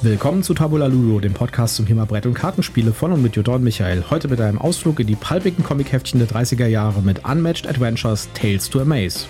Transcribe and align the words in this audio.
Willkommen 0.00 0.44
zu 0.44 0.54
Tabula 0.54 0.86
Ludo, 0.86 1.18
dem 1.18 1.34
Podcast 1.34 1.74
zum 1.74 1.84
Thema 1.84 2.06
Brett- 2.06 2.24
und 2.24 2.34
Kartenspiele 2.34 2.92
von 2.92 3.10
und 3.10 3.20
mit 3.20 3.36
und 3.36 3.64
Michael. 3.64 4.04
Heute 4.10 4.28
mit 4.28 4.40
einem 4.40 4.58
Ausflug 4.58 5.00
in 5.00 5.08
die 5.08 5.16
palpigen 5.16 5.64
Comicheftchen 5.64 6.20
der 6.20 6.28
30er 6.28 6.68
Jahre 6.68 7.02
mit 7.02 7.24
Unmatched 7.24 7.66
Adventures 7.66 8.28
Tales 8.32 8.70
to 8.70 8.80
Amaze. 8.80 9.26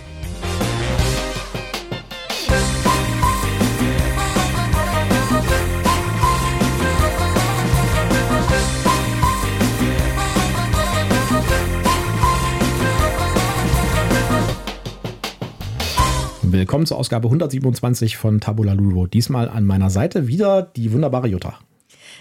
Willkommen 16.59 16.87
zur 16.87 16.97
Ausgabe 16.97 17.29
127 17.29 18.16
von 18.16 18.41
Tabula 18.41 18.73
Ludo. 18.73 19.07
Diesmal 19.07 19.48
an 19.48 19.65
meiner 19.65 19.91
Seite 19.91 20.27
wieder 20.27 20.62
die 20.62 20.93
wunderbare 20.93 21.29
Jutta. 21.29 21.55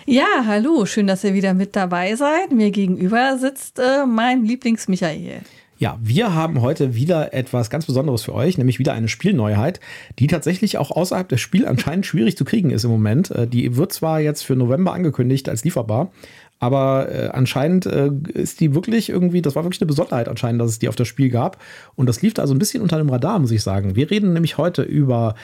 Ja, 0.06 0.28
hallo, 0.45 0.86
schön, 0.86 1.08
dass 1.08 1.23
ihr 1.23 1.34
wieder 1.34 1.55
mit 1.55 1.76
dabei 1.76 2.16
seid. 2.16 2.52
Mir 2.52 2.70
gegenüber 2.70 3.40
sitzt 3.40 3.80
äh, 3.80 4.05
mein 4.05 4.45
Lieblings-Michael. 4.45 5.42
Ja, 5.80 5.98
wir 6.02 6.36
haben 6.36 6.62
heute 6.62 6.94
wieder 6.94 7.34
etwas 7.34 7.72
ganz 7.72 7.88
Besonderes 7.88 8.23
für 8.23 8.34
euch, 8.36 8.59
nämlich 8.59 8.78
wieder 8.78 8.94
eine 8.94 9.08
Spielneuheit, 9.08 9.80
die 10.20 10.28
tatsächlich 10.28 10.78
auch 10.78 10.92
außerhalb 10.92 11.28
des 11.30 11.42
Spiels 11.42 11.66
anscheinend 11.66 12.06
schwierig 12.06 12.38
zu 12.38 12.45
kriegen 12.45 12.70
ist 12.70 12.84
im 12.84 12.92
Moment. 12.92 13.31
Äh, 13.31 13.48
die 13.48 13.76
wird 13.76 13.92
zwar 13.92 14.20
jetzt 14.20 14.44
für 14.44 14.56
November 14.56 14.94
angekündigt 14.94 15.50
als 15.50 15.64
lieferbar, 15.64 16.12
aber 16.59 17.11
äh, 17.11 17.27
anscheinend 17.29 17.85
äh, 17.85 18.09
ist 18.34 18.59
die 18.59 18.73
wirklich 18.73 19.09
irgendwie, 19.09 19.41
das 19.41 19.55
war 19.55 19.63
wirklich 19.63 19.81
eine 19.81 19.88
Besonderheit 19.88 20.27
anscheinend, 20.27 20.61
dass 20.61 20.71
es 20.71 20.80
die 20.80 20.89
auf 20.89 20.95
das 20.95 21.07
Spiel 21.07 21.30
gab. 21.30 21.61
Und 21.95 22.07
das 22.07 22.21
lief 22.21 22.33
da 22.33 22.47
so 22.47 22.55
ein 22.55 22.59
bisschen 22.59 22.81
unter 22.81 22.97
dem 22.97 23.09
Radar, 23.09 23.39
muss 23.39 23.52
ich 23.52 23.61
sagen. 23.61 23.95
Wir 23.95 24.09
reden 24.09 24.33
nämlich 24.33 24.57
heute 24.57 24.81
über 24.81 25.35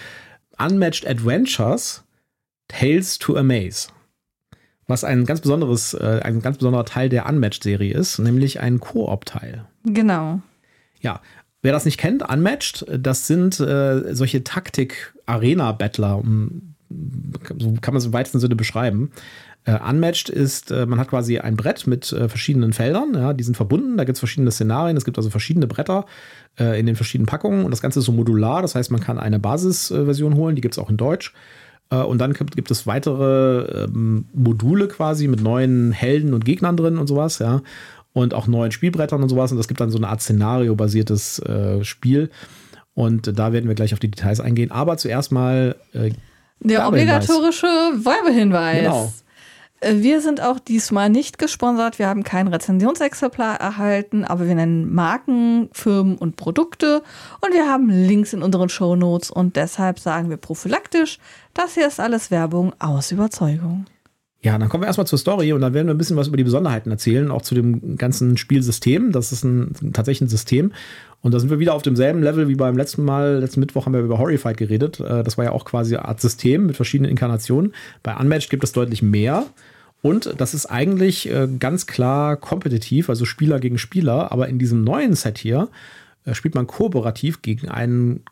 Unmatched 0.57 1.07
Adventures, 1.07 2.03
Tales 2.67 3.19
to 3.19 3.37
Amaze. 3.37 3.89
Was 4.87 5.03
ein 5.03 5.25
ganz 5.25 5.41
besonderes, 5.41 5.93
äh, 5.93 6.21
ein 6.23 6.41
ganz 6.41 6.57
besonderer 6.57 6.85
Teil 6.85 7.09
der 7.09 7.27
Unmatched-Serie 7.27 7.93
ist, 7.93 8.19
nämlich 8.19 8.59
ein 8.59 8.79
Koop-Teil. 8.79 9.65
Genau. 9.85 10.41
Ja, 10.99 11.21
wer 11.61 11.71
das 11.71 11.85
nicht 11.85 11.99
kennt, 11.99 12.27
Unmatched, 12.27 12.85
das 12.89 13.27
sind 13.27 13.59
äh, 13.59 14.15
solche 14.15 14.43
Taktik-Arena-Battler, 14.43 16.17
um, 16.17 16.75
so 17.59 17.73
kann 17.81 17.93
man 17.93 17.97
es 17.97 18.05
im 18.05 18.13
weitesten 18.13 18.39
Sinne 18.39 18.55
beschreiben. 18.55 19.11
Äh, 19.65 19.79
unmatched 19.79 20.29
ist, 20.29 20.71
äh, 20.71 20.85
man 20.85 20.99
hat 20.99 21.09
quasi 21.09 21.39
ein 21.39 21.55
Brett 21.55 21.87
mit 21.87 22.11
äh, 22.11 22.27
verschiedenen 22.27 22.73
Feldern, 22.73 23.13
ja, 23.13 23.31
die 23.31 23.43
sind 23.43 23.55
verbunden, 23.55 23.95
da 23.95 24.03
gibt 24.03 24.17
es 24.17 24.19
verschiedene 24.19 24.51
Szenarien, 24.51 24.97
es 24.97 25.05
gibt 25.05 25.17
also 25.17 25.29
verschiedene 25.29 25.67
Bretter 25.67 26.05
äh, 26.59 26.77
in 26.77 26.85
den 26.85 26.97
verschiedenen 26.97 27.27
Packungen 27.27 27.63
und 27.63 27.71
das 27.71 27.81
Ganze 27.81 27.99
ist 27.99 28.05
so 28.05 28.11
modular, 28.11 28.61
das 28.61 28.75
heißt, 28.75 28.91
man 28.91 28.99
kann 28.99 29.17
eine 29.17 29.39
Basisversion 29.39 30.35
holen, 30.35 30.55
die 30.57 30.61
gibt 30.61 30.73
es 30.73 30.79
auch 30.79 30.89
in 30.89 30.97
Deutsch. 30.97 31.33
Äh, 31.89 31.97
und 31.97 32.17
dann 32.19 32.33
gibt, 32.33 32.55
gibt 32.57 32.71
es 32.71 32.85
weitere 32.87 33.85
ähm, 33.85 34.25
Module 34.33 34.89
quasi 34.89 35.29
mit 35.29 35.41
neuen 35.41 35.93
Helden 35.93 36.33
und 36.33 36.43
Gegnern 36.43 36.75
drin 36.75 36.97
und 36.97 37.07
sowas, 37.07 37.39
ja. 37.39 37.61
Und 38.11 38.33
auch 38.33 38.45
neuen 38.45 38.71
Spielbrettern 38.71 39.23
und 39.23 39.29
sowas. 39.29 39.51
Und 39.51 39.57
das 39.57 39.67
gibt 39.67 39.81
dann 39.81 39.89
so 39.89 39.97
eine 39.97 40.07
Art 40.07 40.21
Szenario-basiertes 40.21 41.39
äh, 41.39 41.83
Spiel. 41.83 42.29
Und 42.93 43.39
da 43.39 43.53
werden 43.53 43.67
wir 43.67 43.73
gleich 43.73 43.93
auf 43.93 43.99
die 43.99 44.11
Details 44.11 44.39
eingehen. 44.39 44.69
Aber 44.69 44.97
zuerst 44.97 45.31
mal 45.31 45.75
der 46.59 46.87
obligatorische 46.87 47.65
Werbehinweis. 47.65 48.81
Genau. 48.81 49.13
Wir 49.91 50.21
sind 50.21 50.41
auch 50.41 50.59
diesmal 50.59 51.09
nicht 51.09 51.37
gesponsert. 51.37 51.99
Wir 51.99 52.07
haben 52.07 52.23
kein 52.23 52.47
Rezensionsexemplar 52.47 53.59
erhalten, 53.59 54.23
aber 54.23 54.47
wir 54.47 54.55
nennen 54.55 54.93
Marken, 54.93 55.69
Firmen 55.73 56.17
und 56.17 56.35
Produkte 56.35 57.03
und 57.41 57.53
wir 57.53 57.67
haben 57.67 57.89
Links 57.89 58.33
in 58.33 58.43
unseren 58.43 58.69
Shownotes 58.69 59.31
und 59.31 59.55
deshalb 59.55 59.99
sagen 59.99 60.29
wir 60.29 60.37
prophylaktisch, 60.37 61.19
das 61.53 61.73
hier 61.73 61.87
ist 61.87 61.99
alles 61.99 62.31
Werbung 62.31 62.73
aus 62.79 63.11
Überzeugung. 63.11 63.85
Ja, 64.41 64.57
dann 64.57 64.67
kommen 64.67 64.83
wir 64.83 64.87
erstmal 64.87 65.07
zur 65.07 65.19
Story 65.19 65.53
und 65.53 65.61
dann 65.61 65.73
werden 65.73 65.87
wir 65.87 65.93
ein 65.93 65.97
bisschen 65.97 66.17
was 66.17 66.27
über 66.27 66.35
die 66.35 66.43
Besonderheiten 66.43 66.91
erzählen, 66.91 67.31
auch 67.31 67.41
zu 67.41 67.55
dem 67.55 67.97
ganzen 67.97 68.35
Spielsystem. 68.35 69.13
Das 69.13 69.31
ist 69.31 69.45
ein, 69.45 69.73
tatsächlich 69.93 70.27
ein 70.27 70.29
System. 70.29 70.73
Und 71.21 71.33
da 71.33 71.39
sind 71.39 71.49
wir 71.49 71.59
wieder 71.59 71.73
auf 71.73 71.81
demselben 71.81 72.21
Level 72.21 72.49
wie 72.49 72.55
beim 72.55 72.75
letzten 72.75 73.05
Mal. 73.05 73.39
Letzten 73.39 73.61
Mittwoch 73.61 73.85
haben 73.85 73.93
wir 73.93 74.01
über 74.01 74.19
Horrified 74.19 74.57
geredet. 74.57 74.99
Äh, 74.99 75.23
das 75.23 75.37
war 75.37 75.45
ja 75.45 75.53
auch 75.53 75.63
quasi 75.63 75.95
eine 75.95 76.05
Art 76.05 76.19
System 76.19 76.65
mit 76.65 76.75
verschiedenen 76.75 77.09
Inkarnationen. 77.09 77.73
Bei 78.03 78.17
Unmatched 78.17 78.49
gibt 78.49 78.65
es 78.65 78.73
deutlich 78.73 79.01
mehr. 79.01 79.45
Und 80.03 80.35
das 80.37 80.53
ist 80.53 80.65
eigentlich 80.65 81.29
äh, 81.29 81.47
ganz 81.59 81.87
klar 81.87 82.35
kompetitiv, 82.35 83.09
also 83.09 83.23
Spieler 83.23 83.61
gegen 83.61 83.77
Spieler. 83.77 84.33
Aber 84.33 84.49
in 84.49 84.59
diesem 84.59 84.83
neuen 84.83 85.15
Set 85.15 85.37
hier 85.37 85.69
äh, 86.25 86.33
spielt 86.33 86.55
man 86.55 86.67
kooperativ 86.67 87.41
gegen 87.41 87.69
einen 87.69 88.25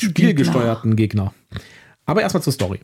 spielgesteuerten 0.00 0.96
Gegner. 0.96 1.34
Gegner. 1.50 1.62
Aber 2.06 2.22
erstmal 2.22 2.42
zur 2.42 2.54
Story. 2.54 2.80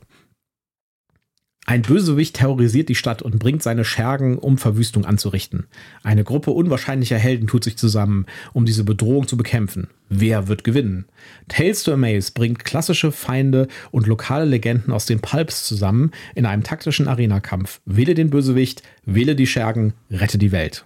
Ein 1.71 1.83
Bösewicht 1.83 2.35
terrorisiert 2.35 2.89
die 2.89 2.97
Stadt 2.97 3.23
und 3.23 3.39
bringt 3.39 3.63
seine 3.63 3.85
Schergen, 3.85 4.39
um 4.39 4.59
Verwüstung 4.59 5.05
anzurichten. 5.05 5.69
Eine 6.03 6.25
Gruppe 6.25 6.51
unwahrscheinlicher 6.51 7.17
Helden 7.17 7.47
tut 7.47 7.63
sich 7.63 7.77
zusammen, 7.79 8.27
um 8.53 8.67
diese 8.67 8.83
Bedrohung 8.83 9.29
zu 9.29 9.37
bekämpfen. 9.37 9.87
Wer 10.09 10.49
wird 10.49 10.65
gewinnen? 10.65 11.05
Tales 11.47 11.85
to 11.85 11.93
Amaze 11.93 12.33
bringt 12.33 12.65
klassische 12.65 13.13
Feinde 13.13 13.69
und 13.93 14.09
lokale 14.09 14.47
Legenden 14.47 14.93
aus 14.93 15.07
den 15.07 15.21
Pulps 15.21 15.65
zusammen 15.65 16.11
in 16.35 16.45
einem 16.45 16.65
taktischen 16.65 17.07
Arenakampf. 17.07 17.81
Wähle 17.85 18.15
den 18.15 18.31
Bösewicht, 18.31 18.83
wähle 19.05 19.37
die 19.37 19.47
Schergen, 19.47 19.93
rette 20.11 20.39
die 20.39 20.51
Welt. 20.51 20.85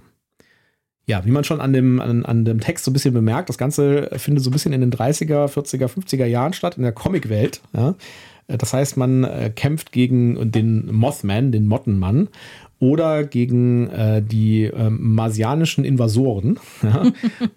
Ja, 1.07 1.25
wie 1.25 1.31
man 1.31 1.45
schon 1.45 1.63
an 1.63 1.73
dem, 1.73 1.99
an, 1.99 2.27
an 2.27 2.45
dem 2.45 2.61
Text 2.61 2.85
so 2.85 2.91
ein 2.91 2.95
bisschen 2.95 3.15
bemerkt, 3.15 3.49
das 3.49 3.57
Ganze 3.57 4.11
findet 4.17 4.45
so 4.45 4.51
ein 4.51 4.53
bisschen 4.53 4.75
in 4.75 4.83
den 4.83 4.93
30er, 4.93 5.49
40er, 5.49 5.87
50er 5.87 6.27
Jahren 6.27 6.53
statt, 6.53 6.77
in 6.77 6.83
der 6.83 6.93
Comicwelt. 6.93 7.63
Ja. 7.75 7.95
Äh, 8.49 8.59
das 8.59 8.73
heißt, 8.73 8.97
man 8.97 9.25
äh, 9.25 9.51
kämpft 9.55 9.93
gegen 9.93 10.51
den 10.51 10.93
Mothman, 10.93 11.53
den 11.53 11.67
Mottenmann, 11.67 12.29
oder 12.81 13.25
gegen 13.25 13.89
äh, 13.89 14.21
die 14.21 14.65
äh, 14.65 14.91
marsianischen 14.91 15.85
Invasoren. 15.85 16.59
Ja? 16.83 17.13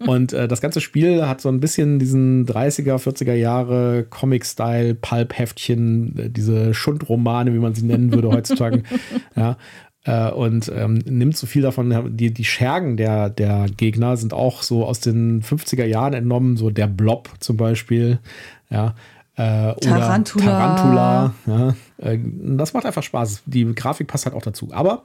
Und 0.06 0.32
äh, 0.32 0.48
das 0.48 0.62
ganze 0.62 0.80
Spiel 0.80 1.26
hat 1.26 1.42
so 1.42 1.50
ein 1.50 1.60
bisschen 1.60 1.98
diesen 1.98 2.46
30er, 2.46 2.96
40er 2.96 3.34
Jahre 3.34 4.06
Comic-Style, 4.08 4.94
Pulp-Heftchen, 4.94 6.18
äh, 6.18 6.30
diese 6.30 6.72
Schundromane, 6.72 7.52
wie 7.52 7.58
man 7.58 7.74
sie 7.74 7.84
nennen 7.84 8.12
würde 8.12 8.30
heutzutage. 8.30 8.84
ja? 9.36 9.58
Äh, 10.04 10.30
und 10.30 10.72
ähm, 10.74 10.94
nimmt 11.04 11.36
so 11.36 11.46
viel 11.46 11.60
davon. 11.60 12.16
Die, 12.16 12.32
die 12.32 12.44
Schergen 12.44 12.96
der, 12.96 13.28
der 13.28 13.66
Gegner 13.76 14.16
sind 14.16 14.32
auch 14.32 14.62
so 14.62 14.86
aus 14.86 15.00
den 15.00 15.42
50er 15.42 15.84
Jahren 15.84 16.14
entnommen, 16.14 16.56
so 16.56 16.70
der 16.70 16.86
Blob 16.86 17.28
zum 17.40 17.58
Beispiel. 17.58 18.18
Ja, 18.70 18.94
äh, 19.38 19.74
Tarantula. 19.80 20.44
Tarantula. 20.44 21.34
Ja. 21.46 21.74
Äh, 21.98 22.18
das 22.22 22.74
macht 22.74 22.84
einfach 22.86 23.04
Spaß. 23.04 23.42
Die 23.46 23.72
Grafik 23.74 24.08
passt 24.08 24.26
halt 24.26 24.34
auch 24.34 24.42
dazu. 24.42 24.68
Aber 24.72 25.04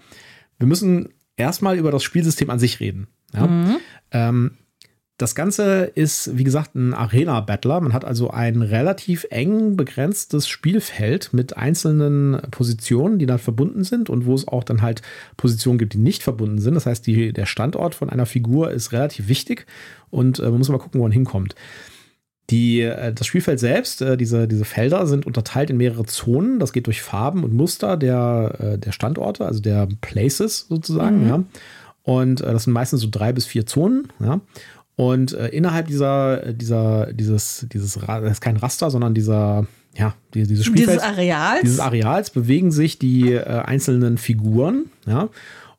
wir 0.57 0.67
müssen 0.67 1.09
erstmal 1.37 1.77
über 1.77 1.91
das 1.91 2.03
Spielsystem 2.03 2.49
an 2.49 2.57
sich 2.57 2.79
reden. 2.79 3.07
Ja? 3.33 3.45
Mhm. 3.45 3.77
Ähm, 4.11 4.51
das 5.17 5.35
Ganze 5.35 5.83
ist, 5.83 6.35
wie 6.35 6.43
gesagt, 6.43 6.73
ein 6.73 6.95
Arena-Battler. 6.95 7.79
Man 7.79 7.93
hat 7.93 8.03
also 8.03 8.31
ein 8.31 8.63
relativ 8.63 9.27
eng 9.29 9.77
begrenztes 9.77 10.47
Spielfeld 10.47 11.29
mit 11.31 11.55
einzelnen 11.55 12.41
Positionen, 12.49 13.19
die 13.19 13.27
dann 13.27 13.37
verbunden 13.37 13.83
sind 13.83 14.09
und 14.09 14.25
wo 14.25 14.33
es 14.33 14.47
auch 14.47 14.63
dann 14.63 14.81
halt 14.81 15.03
Positionen 15.37 15.77
gibt, 15.77 15.93
die 15.93 15.99
nicht 15.99 16.23
verbunden 16.23 16.59
sind. 16.59 16.73
Das 16.73 16.87
heißt, 16.87 17.05
die, 17.05 17.31
der 17.31 17.45
Standort 17.45 17.93
von 17.93 18.09
einer 18.09 18.25
Figur 18.25 18.71
ist 18.71 18.91
relativ 18.91 19.27
wichtig 19.27 19.67
und 20.09 20.39
äh, 20.39 20.49
man 20.49 20.57
muss 20.57 20.69
mal 20.69 20.79
gucken, 20.79 20.99
wo 20.99 21.03
man 21.03 21.11
hinkommt. 21.11 21.53
Die, 22.49 22.81
äh, 22.81 23.13
das 23.13 23.25
Spielfeld 23.25 23.59
selbst, 23.59 24.01
äh, 24.01 24.17
diese, 24.17 24.47
diese 24.47 24.65
Felder 24.65 25.07
sind 25.07 25.25
unterteilt 25.25 25.69
in 25.69 25.77
mehrere 25.77 26.05
Zonen. 26.05 26.59
Das 26.59 26.73
geht 26.73 26.87
durch 26.87 27.01
Farben 27.01 27.43
und 27.43 27.53
Muster 27.53 27.95
der, 27.95 28.55
äh, 28.59 28.77
der 28.77 28.91
Standorte, 28.91 29.45
also 29.45 29.61
der 29.61 29.87
Places 30.01 30.65
sozusagen. 30.67 31.23
Mhm. 31.23 31.29
Ja. 31.29 31.43
Und 32.03 32.41
das 32.41 32.65
sind 32.65 32.73
meistens 32.73 32.99
so 32.99 33.07
drei 33.09 33.31
bis 33.31 33.45
vier 33.45 33.65
Zonen. 33.65 34.09
Ja. 34.19 34.41
Und 34.97 35.31
innerhalb 35.31 35.87
dieser, 35.87 36.51
dieser, 36.51 37.13
dieses, 37.13 37.65
dieses, 37.71 37.93
das 37.93 38.31
ist 38.31 38.41
kein 38.41 38.57
Raster, 38.57 38.91
sondern 38.91 39.13
dieser, 39.13 39.65
ja, 39.95 40.13
die, 40.33 40.45
dieses 40.45 40.65
Spielfeld. 40.65 40.99
Dieses 40.99 41.09
Areals. 41.09 41.61
Dieses 41.61 41.79
Areals 41.79 42.29
bewegen 42.29 42.73
sich 42.73 42.99
die 42.99 43.39
einzelnen 43.39 44.17
Figuren. 44.17 44.87
Ja. 45.07 45.29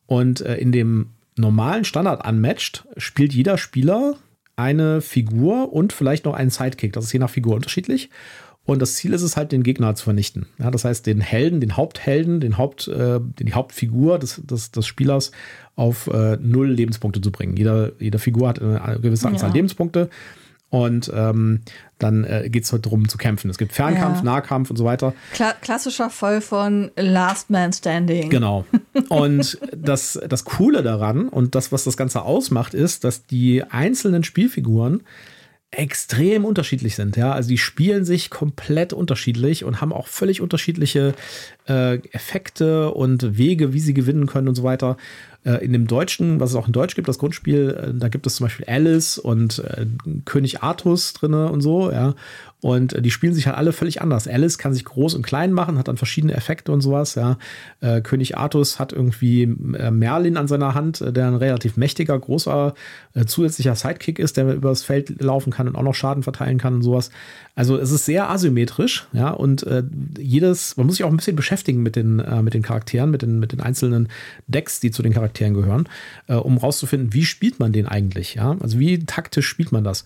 Und 0.07 0.41
in 0.41 0.73
dem 0.73 1.11
normalen 1.37 1.85
Standard 1.85 2.27
Unmatched 2.27 2.87
spielt 2.97 3.35
jeder 3.35 3.59
Spieler 3.59 4.17
eine 4.57 5.01
Figur 5.01 5.73
und 5.73 5.93
vielleicht 5.93 6.25
noch 6.25 6.35
einen 6.35 6.51
Sidekick. 6.51 6.93
Das 6.93 7.05
ist 7.05 7.13
je 7.13 7.19
nach 7.19 7.31
Figur 7.31 7.55
unterschiedlich. 7.55 8.11
Und 8.67 8.81
das 8.81 8.95
Ziel 8.95 9.13
ist 9.13 9.23
es 9.23 9.37
halt, 9.37 9.53
den 9.53 9.63
Gegner 9.63 9.95
zu 9.95 10.05
vernichten. 10.05 10.47
Ja, 10.59 10.71
das 10.71 10.85
heißt, 10.85 11.07
den 11.07 11.21
Helden, 11.21 11.61
den 11.61 11.77
Haupthelden, 11.77 12.41
den 12.41 12.57
Haupt, 12.57 12.89
äh, 12.89 13.21
die 13.21 13.53
Hauptfigur 13.53 14.19
des, 14.19 14.41
des, 14.43 14.71
des 14.71 14.87
Spielers 14.87 15.33
auf 15.77 16.07
äh, 16.07 16.39
null 16.41 16.71
Lebenspunkte 16.71 17.21
zu 17.21 17.31
bringen. 17.31 17.57
Jeder, 17.57 17.93
jede 17.99 18.19
Figur 18.19 18.49
hat 18.49 18.63
eine 18.63 19.01
gewisse 19.01 19.29
Anzahl 19.29 19.51
ja. 19.51 19.55
Lebenspunkte. 19.55 20.09
Und 20.71 21.13
ähm, 21.15 21.61
dann 21.99 22.25
äh, 22.25 22.49
geht 22.51 22.65
es 22.65 22.73
halt 22.73 22.87
darum 22.87 23.09
zu 23.09 23.17
kämpfen. 23.19 23.49
Es 23.49 23.59
gibt 23.59 23.73
Fernkampf, 23.73 24.19
ja. 24.19 24.25
Nahkampf 24.25 24.71
und 24.71 24.77
so 24.77 24.85
weiter. 24.85 25.13
Kla 25.33 25.53
klassischer 25.61 26.11
Fall 26.11 26.41
von 26.41 26.91
Last 26.97 27.51
Man 27.51 27.73
Standing. 27.73 28.31
Genau. 28.31 28.65
Und 29.09 29.59
das, 29.77 30.21
das 30.29 30.45
Coole 30.45 30.83
daran 30.83 31.29
und 31.29 31.55
das, 31.55 31.73
was 31.73 31.85
das 31.85 31.97
Ganze 31.97 32.23
ausmacht, 32.23 32.75
ist, 32.75 33.05
dass 33.05 33.27
die 33.27 33.63
einzelnen 33.63 34.25
Spielfiguren 34.25 35.03
extrem 35.71 36.45
unterschiedlich 36.45 36.95
sind. 36.95 37.17
Ja, 37.17 37.33
also 37.33 37.49
die 37.49 37.59
spielen 37.59 38.05
sich 38.05 38.31
komplett 38.31 38.93
unterschiedlich 38.93 39.65
und 39.65 39.81
haben 39.81 39.93
auch 39.93 40.07
völlig 40.07 40.41
unterschiedliche 40.41 41.15
äh, 41.69 41.97
Effekte 42.13 42.93
und 42.93 43.37
Wege, 43.37 43.73
wie 43.73 43.81
sie 43.81 43.95
gewinnen 43.95 44.27
können 44.27 44.49
und 44.49 44.55
so 44.55 44.63
weiter. 44.63 44.97
Äh, 45.45 45.63
in 45.65 45.73
dem 45.73 45.87
Deutschen, 45.87 46.41
was 46.41 46.51
es 46.51 46.57
auch 46.57 46.67
in 46.67 46.73
Deutsch 46.73 46.95
gibt, 46.95 47.07
das 47.07 47.19
Grundspiel, 47.19 47.71
äh, 47.71 47.95
da 47.95 48.09
gibt 48.09 48.27
es 48.27 48.37
zum 48.37 48.47
Beispiel 48.47 48.67
Alice 48.67 49.19
und 49.19 49.59
äh, 49.59 49.87
König 50.25 50.63
Artus 50.63 51.13
drinne 51.13 51.51
und 51.51 51.61
so, 51.61 51.93
ja. 51.93 52.15
Und 52.63 52.95
äh, 52.95 53.03
die 53.03 53.11
spielen 53.11 53.35
sich 53.35 53.47
halt 53.47 53.59
alle 53.59 53.73
völlig 53.73 54.01
anders. 54.01 54.27
Alice 54.27 54.57
kann 54.57 54.73
sich 54.73 54.87
groß 54.87 55.15
und 55.15 55.23
klein 55.23 55.53
machen, 55.53 55.77
hat 55.77 55.89
dann 55.89 55.99
verschiedene 55.99 56.33
Effekte 56.33 56.73
und 56.73 56.81
sowas. 56.81 57.15
Ja. 57.15 57.37
Äh, 57.81 58.01
König 58.01 58.39
Artus 58.39 58.79
hat 58.79 58.95
irgendwie 58.95 59.47
Merlin 59.47 60.39
an 60.39 60.49
seiner 60.49 60.75
Hand, 60.75 61.05
der 61.07 61.27
ein 61.27 61.35
relativ 61.35 61.77
mächtiger, 61.77 62.19
großer 62.19 62.73
zusätzlicher 63.27 63.75
Sidekick 63.75 64.19
ist, 64.19 64.39
der 64.39 64.55
übers 64.55 64.83
Feld 64.83 65.21
laufen 65.21 65.53
kann 65.53 65.69
und 65.69 65.77
auch 65.77 65.83
noch 65.83 65.95
Schaden 65.95 66.23
verteilen 66.23 66.57
kann 66.59 66.75
und 66.75 66.83
sowas. 66.83 67.11
Also 67.55 67.77
es 67.77 67.91
ist 67.91 68.07
sehr 68.07 68.31
asymmetrisch, 68.31 69.07
ja, 69.13 69.31
und 69.31 69.67
jedes, 70.19 70.77
man 70.77 70.87
muss 70.87 70.97
sich 70.97 71.05
auch 71.05 71.11
ein 71.11 71.17
bisschen 71.17 71.37
beschäftigen 71.37 71.83
mit 71.83 71.97
den, 71.97 72.17
mit 72.43 72.55
den 72.55 72.63
Charakteren, 72.63 73.11
mit 73.11 73.23
den, 73.23 73.39
mit 73.39 73.53
den 73.53 73.61
einzelnen 73.61 74.09
Decks, 74.47 74.81
die 74.81 74.91
zu 74.91 75.03
den 75.03 75.13
Charakteren 75.13 75.34
gehören, 75.35 75.89
um 76.27 76.59
rauszufinden, 76.59 77.13
wie 77.13 77.25
spielt 77.25 77.59
man 77.59 77.73
den 77.73 77.87
eigentlich, 77.87 78.35
ja. 78.35 78.57
Also 78.61 78.79
wie 78.79 78.99
taktisch 79.05 79.47
spielt 79.47 79.73
man 79.73 79.85
das. 79.85 80.05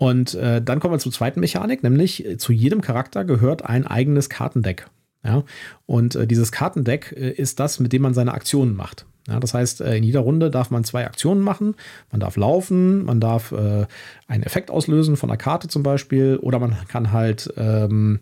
Und 0.00 0.34
äh, 0.34 0.62
dann 0.62 0.80
kommen 0.80 0.94
wir 0.94 0.98
zur 0.98 1.12
zweiten 1.12 1.40
Mechanik, 1.40 1.82
nämlich 1.82 2.24
äh, 2.24 2.38
zu 2.38 2.54
jedem 2.54 2.80
Charakter 2.80 3.26
gehört 3.26 3.66
ein 3.66 3.86
eigenes 3.86 4.30
Kartendeck. 4.30 4.88
Ja? 5.22 5.44
Und 5.84 6.14
äh, 6.14 6.26
dieses 6.26 6.52
Kartendeck 6.52 7.14
äh, 7.14 7.32
ist 7.32 7.60
das, 7.60 7.80
mit 7.80 7.92
dem 7.92 8.00
man 8.00 8.14
seine 8.14 8.32
Aktionen 8.32 8.74
macht. 8.74 9.04
Ja, 9.28 9.38
das 9.38 9.52
heißt, 9.52 9.82
äh, 9.82 9.98
in 9.98 10.02
jeder 10.02 10.20
Runde 10.20 10.50
darf 10.50 10.70
man 10.70 10.84
zwei 10.84 11.04
Aktionen 11.04 11.42
machen. 11.42 11.74
Man 12.10 12.20
darf 12.20 12.38
laufen, 12.38 13.04
man 13.04 13.20
darf 13.20 13.52
äh, 13.52 13.86
einen 14.26 14.42
Effekt 14.42 14.70
auslösen 14.70 15.18
von 15.18 15.28
einer 15.28 15.36
Karte 15.36 15.68
zum 15.68 15.82
Beispiel, 15.82 16.38
oder 16.38 16.58
man 16.58 16.74
kann 16.88 17.12
halt 17.12 17.52
ähm, 17.58 18.20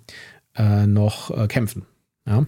noch 0.87 1.47
kämpfen. 1.47 1.87
Ja? 2.27 2.45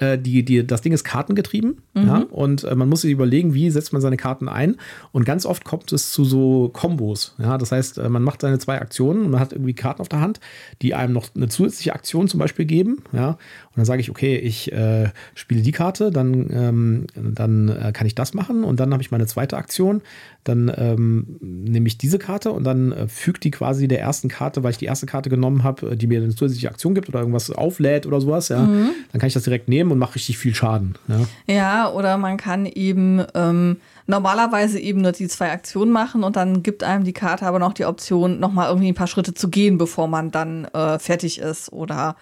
Äh, 0.00 0.18
die, 0.18 0.44
die, 0.44 0.66
das 0.66 0.80
Ding 0.80 0.92
ist 0.92 1.04
kartengetrieben. 1.04 1.82
Mhm. 1.94 2.06
Ja, 2.06 2.24
und 2.30 2.64
äh, 2.64 2.74
man 2.74 2.88
muss 2.88 3.02
sich 3.02 3.12
überlegen, 3.12 3.54
wie 3.54 3.70
setzt 3.70 3.92
man 3.92 4.00
seine 4.00 4.16
Karten 4.16 4.48
ein. 4.48 4.76
Und 5.12 5.24
ganz 5.24 5.44
oft 5.44 5.64
kommt 5.64 5.92
es 5.92 6.10
zu 6.10 6.24
so 6.24 6.70
Kombos. 6.72 7.34
Ja, 7.38 7.58
das 7.58 7.70
heißt, 7.70 7.98
äh, 7.98 8.08
man 8.08 8.22
macht 8.22 8.40
seine 8.40 8.58
zwei 8.58 8.80
Aktionen 8.80 9.26
und 9.26 9.30
man 9.30 9.40
hat 9.40 9.52
irgendwie 9.52 9.74
Karten 9.74 10.00
auf 10.00 10.08
der 10.08 10.20
Hand, 10.20 10.40
die 10.80 10.94
einem 10.94 11.12
noch 11.12 11.28
eine 11.36 11.48
zusätzliche 11.48 11.94
Aktion 11.94 12.28
zum 12.28 12.40
Beispiel 12.40 12.64
geben. 12.64 13.02
Ja, 13.12 13.30
und 13.30 13.76
dann 13.76 13.84
sage 13.84 14.00
ich, 14.00 14.10
okay, 14.10 14.36
ich 14.36 14.72
äh, 14.72 15.10
spiele 15.34 15.62
die 15.62 15.72
Karte, 15.72 16.10
dann, 16.10 16.48
ähm, 16.50 17.06
dann 17.14 17.68
äh, 17.68 17.92
kann 17.92 18.06
ich 18.06 18.14
das 18.14 18.34
machen 18.34 18.64
und 18.64 18.80
dann 18.80 18.92
habe 18.92 19.02
ich 19.02 19.10
meine 19.10 19.26
zweite 19.26 19.56
Aktion. 19.56 20.00
Dann 20.44 20.72
ähm, 20.76 21.38
nehme 21.40 21.86
ich 21.86 21.98
diese 21.98 22.18
Karte 22.18 22.52
und 22.52 22.64
dann 22.64 22.92
äh, 22.92 23.08
fügt 23.08 23.44
die 23.44 23.50
quasi 23.50 23.88
der 23.88 24.00
ersten 24.00 24.28
Karte, 24.28 24.62
weil 24.62 24.70
ich 24.70 24.78
die 24.78 24.86
erste 24.86 25.06
Karte 25.06 25.28
genommen 25.28 25.64
habe, 25.64 25.96
die 25.96 26.06
mir 26.06 26.22
eine 26.22 26.34
zusätzliche 26.34 26.70
Aktion 26.70 26.94
gibt 26.94 27.08
oder 27.08 27.20
irgendwas 27.20 27.50
auflädt 27.50 28.06
oder 28.06 28.20
sowas. 28.20 28.48
Ja, 28.48 28.60
mhm. 28.62 28.90
dann 29.12 29.20
kann 29.20 29.28
ich 29.28 29.34
das 29.34 29.44
direkt 29.44 29.68
nehmen 29.68 29.92
und 29.92 29.98
mache 29.98 30.14
richtig 30.14 30.38
viel 30.38 30.54
Schaden. 30.54 30.94
Ja, 31.08 31.26
ja 31.54 31.90
oder 31.90 32.16
man 32.16 32.36
kann 32.36 32.64
eben 32.66 33.22
ähm, 33.34 33.76
normalerweise 34.06 34.78
eben 34.78 35.02
nur 35.02 35.12
die 35.12 35.28
zwei 35.28 35.50
Aktionen 35.52 35.92
machen 35.92 36.24
und 36.24 36.36
dann 36.36 36.62
gibt 36.62 36.82
einem 36.82 37.04
die 37.04 37.12
Karte 37.12 37.46
aber 37.46 37.58
noch 37.58 37.72
die 37.72 37.84
Option, 37.84 38.40
nochmal 38.40 38.68
irgendwie 38.68 38.88
ein 38.88 38.94
paar 38.94 39.06
Schritte 39.06 39.34
zu 39.34 39.48
gehen, 39.48 39.78
bevor 39.78 40.08
man 40.08 40.30
dann 40.30 40.64
äh, 40.66 40.98
fertig 40.98 41.38
ist 41.38 41.72
oder 41.72 42.16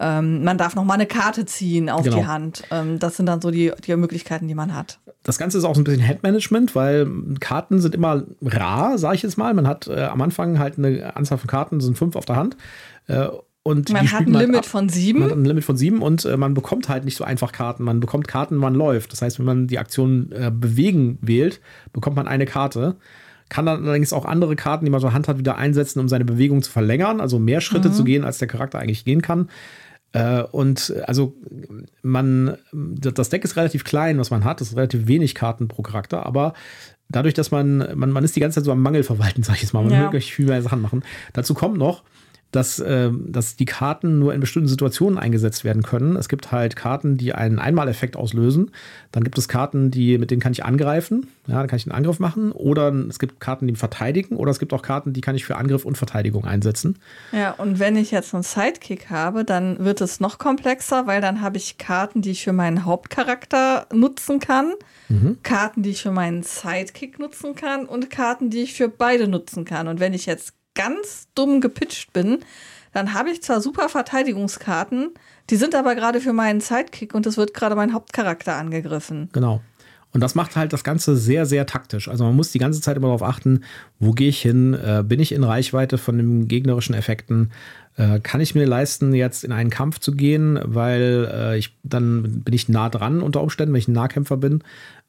ähm, 0.00 0.42
man 0.42 0.58
darf 0.58 0.74
noch 0.74 0.84
mal 0.84 0.94
eine 0.94 1.06
Karte 1.06 1.44
ziehen 1.44 1.90
auf 1.90 2.04
genau. 2.04 2.16
die 2.16 2.26
Hand. 2.26 2.64
Ähm, 2.70 2.98
das 2.98 3.16
sind 3.16 3.26
dann 3.26 3.40
so 3.40 3.50
die, 3.50 3.72
die 3.84 3.94
Möglichkeiten, 3.96 4.48
die 4.48 4.54
man 4.54 4.74
hat. 4.74 4.98
Das 5.22 5.38
Ganze 5.38 5.58
ist 5.58 5.64
auch 5.64 5.74
so 5.74 5.80
ein 5.80 5.84
bisschen 5.84 6.00
Headmanagement, 6.00 6.74
weil 6.74 7.08
Karten 7.40 7.80
sind 7.80 7.94
immer 7.94 8.24
rar, 8.42 8.98
sage 8.98 9.16
ich 9.16 9.22
jetzt 9.22 9.36
mal. 9.36 9.52
Man 9.54 9.68
hat 9.68 9.86
äh, 9.88 10.04
am 10.04 10.20
Anfang 10.22 10.58
halt 10.58 10.78
eine 10.78 11.14
Anzahl 11.14 11.38
von 11.38 11.48
Karten, 11.48 11.80
sind 11.80 11.98
fünf 11.98 12.16
auf 12.16 12.24
der 12.24 12.36
Hand. 12.36 12.56
Äh, 13.06 13.28
und 13.64 13.90
man 13.92 14.10
hat 14.10 14.26
ein 14.26 14.32
Limit 14.32 14.56
ab. 14.56 14.66
von 14.66 14.88
sieben. 14.88 15.20
Man 15.20 15.30
hat 15.30 15.36
ein 15.36 15.44
Limit 15.44 15.64
von 15.64 15.76
sieben 15.76 16.02
und 16.02 16.24
äh, 16.24 16.36
man 16.36 16.54
bekommt 16.54 16.88
halt 16.88 17.04
nicht 17.04 17.16
so 17.16 17.24
einfach 17.24 17.52
Karten. 17.52 17.84
Man 17.84 18.00
bekommt 18.00 18.26
Karten, 18.26 18.56
man 18.56 18.74
läuft. 18.74 19.12
Das 19.12 19.22
heißt, 19.22 19.38
wenn 19.38 19.46
man 19.46 19.66
die 19.68 19.78
Aktion 19.78 20.32
äh, 20.32 20.50
bewegen 20.52 21.18
wählt, 21.20 21.60
bekommt 21.92 22.16
man 22.16 22.26
eine 22.26 22.44
Karte. 22.44 22.96
Kann 23.48 23.66
dann 23.66 23.84
allerdings 23.84 24.12
auch 24.12 24.24
andere 24.24 24.56
Karten, 24.56 24.84
die 24.84 24.90
man 24.90 25.00
so 25.00 25.12
Hand 25.12 25.28
hat, 25.28 25.38
wieder 25.38 25.56
einsetzen, 25.56 26.00
um 26.00 26.08
seine 26.08 26.24
Bewegung 26.24 26.62
zu 26.62 26.72
verlängern, 26.72 27.20
also 27.20 27.38
mehr 27.38 27.60
Schritte 27.60 27.90
mhm. 27.90 27.92
zu 27.92 28.04
gehen, 28.04 28.24
als 28.24 28.38
der 28.38 28.48
Charakter 28.48 28.78
eigentlich 28.78 29.04
gehen 29.04 29.22
kann. 29.22 29.48
Äh, 30.12 30.42
und 30.42 30.94
also 31.06 31.34
man, 32.02 32.56
das 32.72 33.28
Deck 33.28 33.44
ist 33.44 33.56
relativ 33.56 33.84
klein, 33.84 34.18
was 34.18 34.30
man 34.30 34.44
hat. 34.44 34.60
Es 34.60 34.70
ist 34.70 34.76
relativ 34.76 35.06
wenig 35.06 35.34
Karten 35.34 35.68
pro 35.68 35.82
Charakter, 35.82 36.26
aber 36.26 36.54
dadurch, 37.08 37.34
dass 37.34 37.50
man, 37.50 37.86
man, 37.94 38.10
man 38.10 38.24
ist 38.24 38.34
die 38.34 38.40
ganze 38.40 38.56
Zeit 38.56 38.64
so 38.64 38.72
am 38.72 38.82
Mangel 38.82 39.04
verwalten, 39.04 39.42
sag 39.44 39.56
ich 39.56 39.62
jetzt 39.62 39.72
mal. 39.72 39.82
Man 39.82 39.92
ja. 39.92 39.98
will 39.98 40.06
wirklich 40.06 40.34
viel 40.34 40.46
mehr 40.46 40.62
Sachen 40.62 40.80
machen. 40.80 41.02
Dazu 41.32 41.54
kommt 41.54 41.78
noch, 41.78 42.02
dass, 42.52 42.78
äh, 42.78 43.10
dass 43.26 43.56
die 43.56 43.64
Karten 43.64 44.18
nur 44.18 44.34
in 44.34 44.40
bestimmten 44.40 44.68
Situationen 44.68 45.18
eingesetzt 45.18 45.64
werden 45.64 45.82
können. 45.82 46.16
Es 46.16 46.28
gibt 46.28 46.52
halt 46.52 46.76
Karten, 46.76 47.16
die 47.16 47.32
einen 47.34 47.58
Einmaleffekt 47.58 48.14
auslösen. 48.14 48.70
Dann 49.10 49.24
gibt 49.24 49.38
es 49.38 49.48
Karten, 49.48 49.90
die, 49.90 50.18
mit 50.18 50.30
denen 50.30 50.40
kann 50.40 50.52
ich 50.52 50.64
angreifen. 50.64 51.26
Ja, 51.48 51.54
dann 51.54 51.66
kann 51.66 51.78
ich 51.78 51.86
einen 51.86 51.96
Angriff 51.96 52.18
machen. 52.20 52.52
Oder 52.52 52.92
es 53.08 53.18
gibt 53.18 53.40
Karten, 53.40 53.66
die 53.66 53.74
verteidigen. 53.74 54.36
Oder 54.36 54.50
es 54.50 54.58
gibt 54.58 54.74
auch 54.74 54.82
Karten, 54.82 55.14
die 55.14 55.22
kann 55.22 55.34
ich 55.34 55.46
für 55.46 55.56
Angriff 55.56 55.86
und 55.86 55.96
Verteidigung 55.96 56.44
einsetzen. 56.44 56.98
Ja, 57.32 57.52
und 57.52 57.78
wenn 57.78 57.96
ich 57.96 58.10
jetzt 58.10 58.34
einen 58.34 58.42
Sidekick 58.42 59.08
habe, 59.08 59.44
dann 59.44 59.82
wird 59.82 60.02
es 60.02 60.20
noch 60.20 60.36
komplexer, 60.38 61.06
weil 61.06 61.22
dann 61.22 61.40
habe 61.40 61.56
ich 61.56 61.78
Karten, 61.78 62.20
die 62.20 62.32
ich 62.32 62.44
für 62.44 62.52
meinen 62.52 62.84
Hauptcharakter 62.84 63.86
nutzen 63.94 64.40
kann. 64.40 64.74
Mhm. 65.08 65.38
Karten, 65.42 65.82
die 65.82 65.90
ich 65.90 66.02
für 66.02 66.12
meinen 66.12 66.42
Sidekick 66.42 67.18
nutzen 67.18 67.54
kann 67.54 67.86
und 67.86 68.10
Karten, 68.10 68.50
die 68.50 68.60
ich 68.60 68.74
für 68.74 68.88
beide 68.88 69.26
nutzen 69.26 69.64
kann. 69.64 69.88
Und 69.88 70.00
wenn 70.00 70.12
ich 70.12 70.26
jetzt 70.26 70.52
ganz 70.74 71.28
dumm 71.34 71.60
gepitcht 71.60 72.12
bin, 72.12 72.38
dann 72.92 73.14
habe 73.14 73.30
ich 73.30 73.42
zwar 73.42 73.60
super 73.60 73.88
Verteidigungskarten, 73.88 75.10
die 75.50 75.56
sind 75.56 75.74
aber 75.74 75.94
gerade 75.94 76.20
für 76.20 76.32
meinen 76.32 76.60
Sidekick 76.60 77.14
und 77.14 77.26
es 77.26 77.36
wird 77.36 77.54
gerade 77.54 77.74
mein 77.74 77.92
Hauptcharakter 77.92 78.56
angegriffen. 78.56 79.28
Genau. 79.32 79.60
Und 80.12 80.20
das 80.20 80.34
macht 80.34 80.56
halt 80.56 80.74
das 80.74 80.84
Ganze 80.84 81.16
sehr, 81.16 81.46
sehr 81.46 81.64
taktisch. 81.64 82.08
Also 82.08 82.24
man 82.24 82.36
muss 82.36 82.52
die 82.52 82.58
ganze 82.58 82.82
Zeit 82.82 82.96
immer 82.98 83.06
darauf 83.06 83.22
achten, 83.22 83.64
wo 83.98 84.12
gehe 84.12 84.28
ich 84.28 84.42
hin? 84.42 84.74
Äh, 84.74 85.02
bin 85.02 85.20
ich 85.20 85.32
in 85.32 85.42
Reichweite 85.42 85.96
von 85.96 86.18
den 86.18 86.48
gegnerischen 86.48 86.94
Effekten? 86.94 87.50
Äh, 87.96 88.20
kann 88.20 88.40
ich 88.40 88.54
mir 88.54 88.66
leisten, 88.66 89.12
jetzt 89.14 89.44
in 89.44 89.52
einen 89.52 89.70
Kampf 89.70 89.98
zu 89.98 90.12
gehen, 90.12 90.58
weil 90.62 91.28
äh, 91.30 91.58
ich 91.58 91.76
dann 91.82 92.42
bin 92.42 92.54
ich 92.54 92.68
nah 92.68 92.88
dran 92.88 93.20
unter 93.20 93.42
Umständen, 93.42 93.74
wenn 93.74 93.80
ich 93.80 93.88
ein 93.88 93.92
Nahkämpfer 93.92 94.38
bin. 94.38 94.62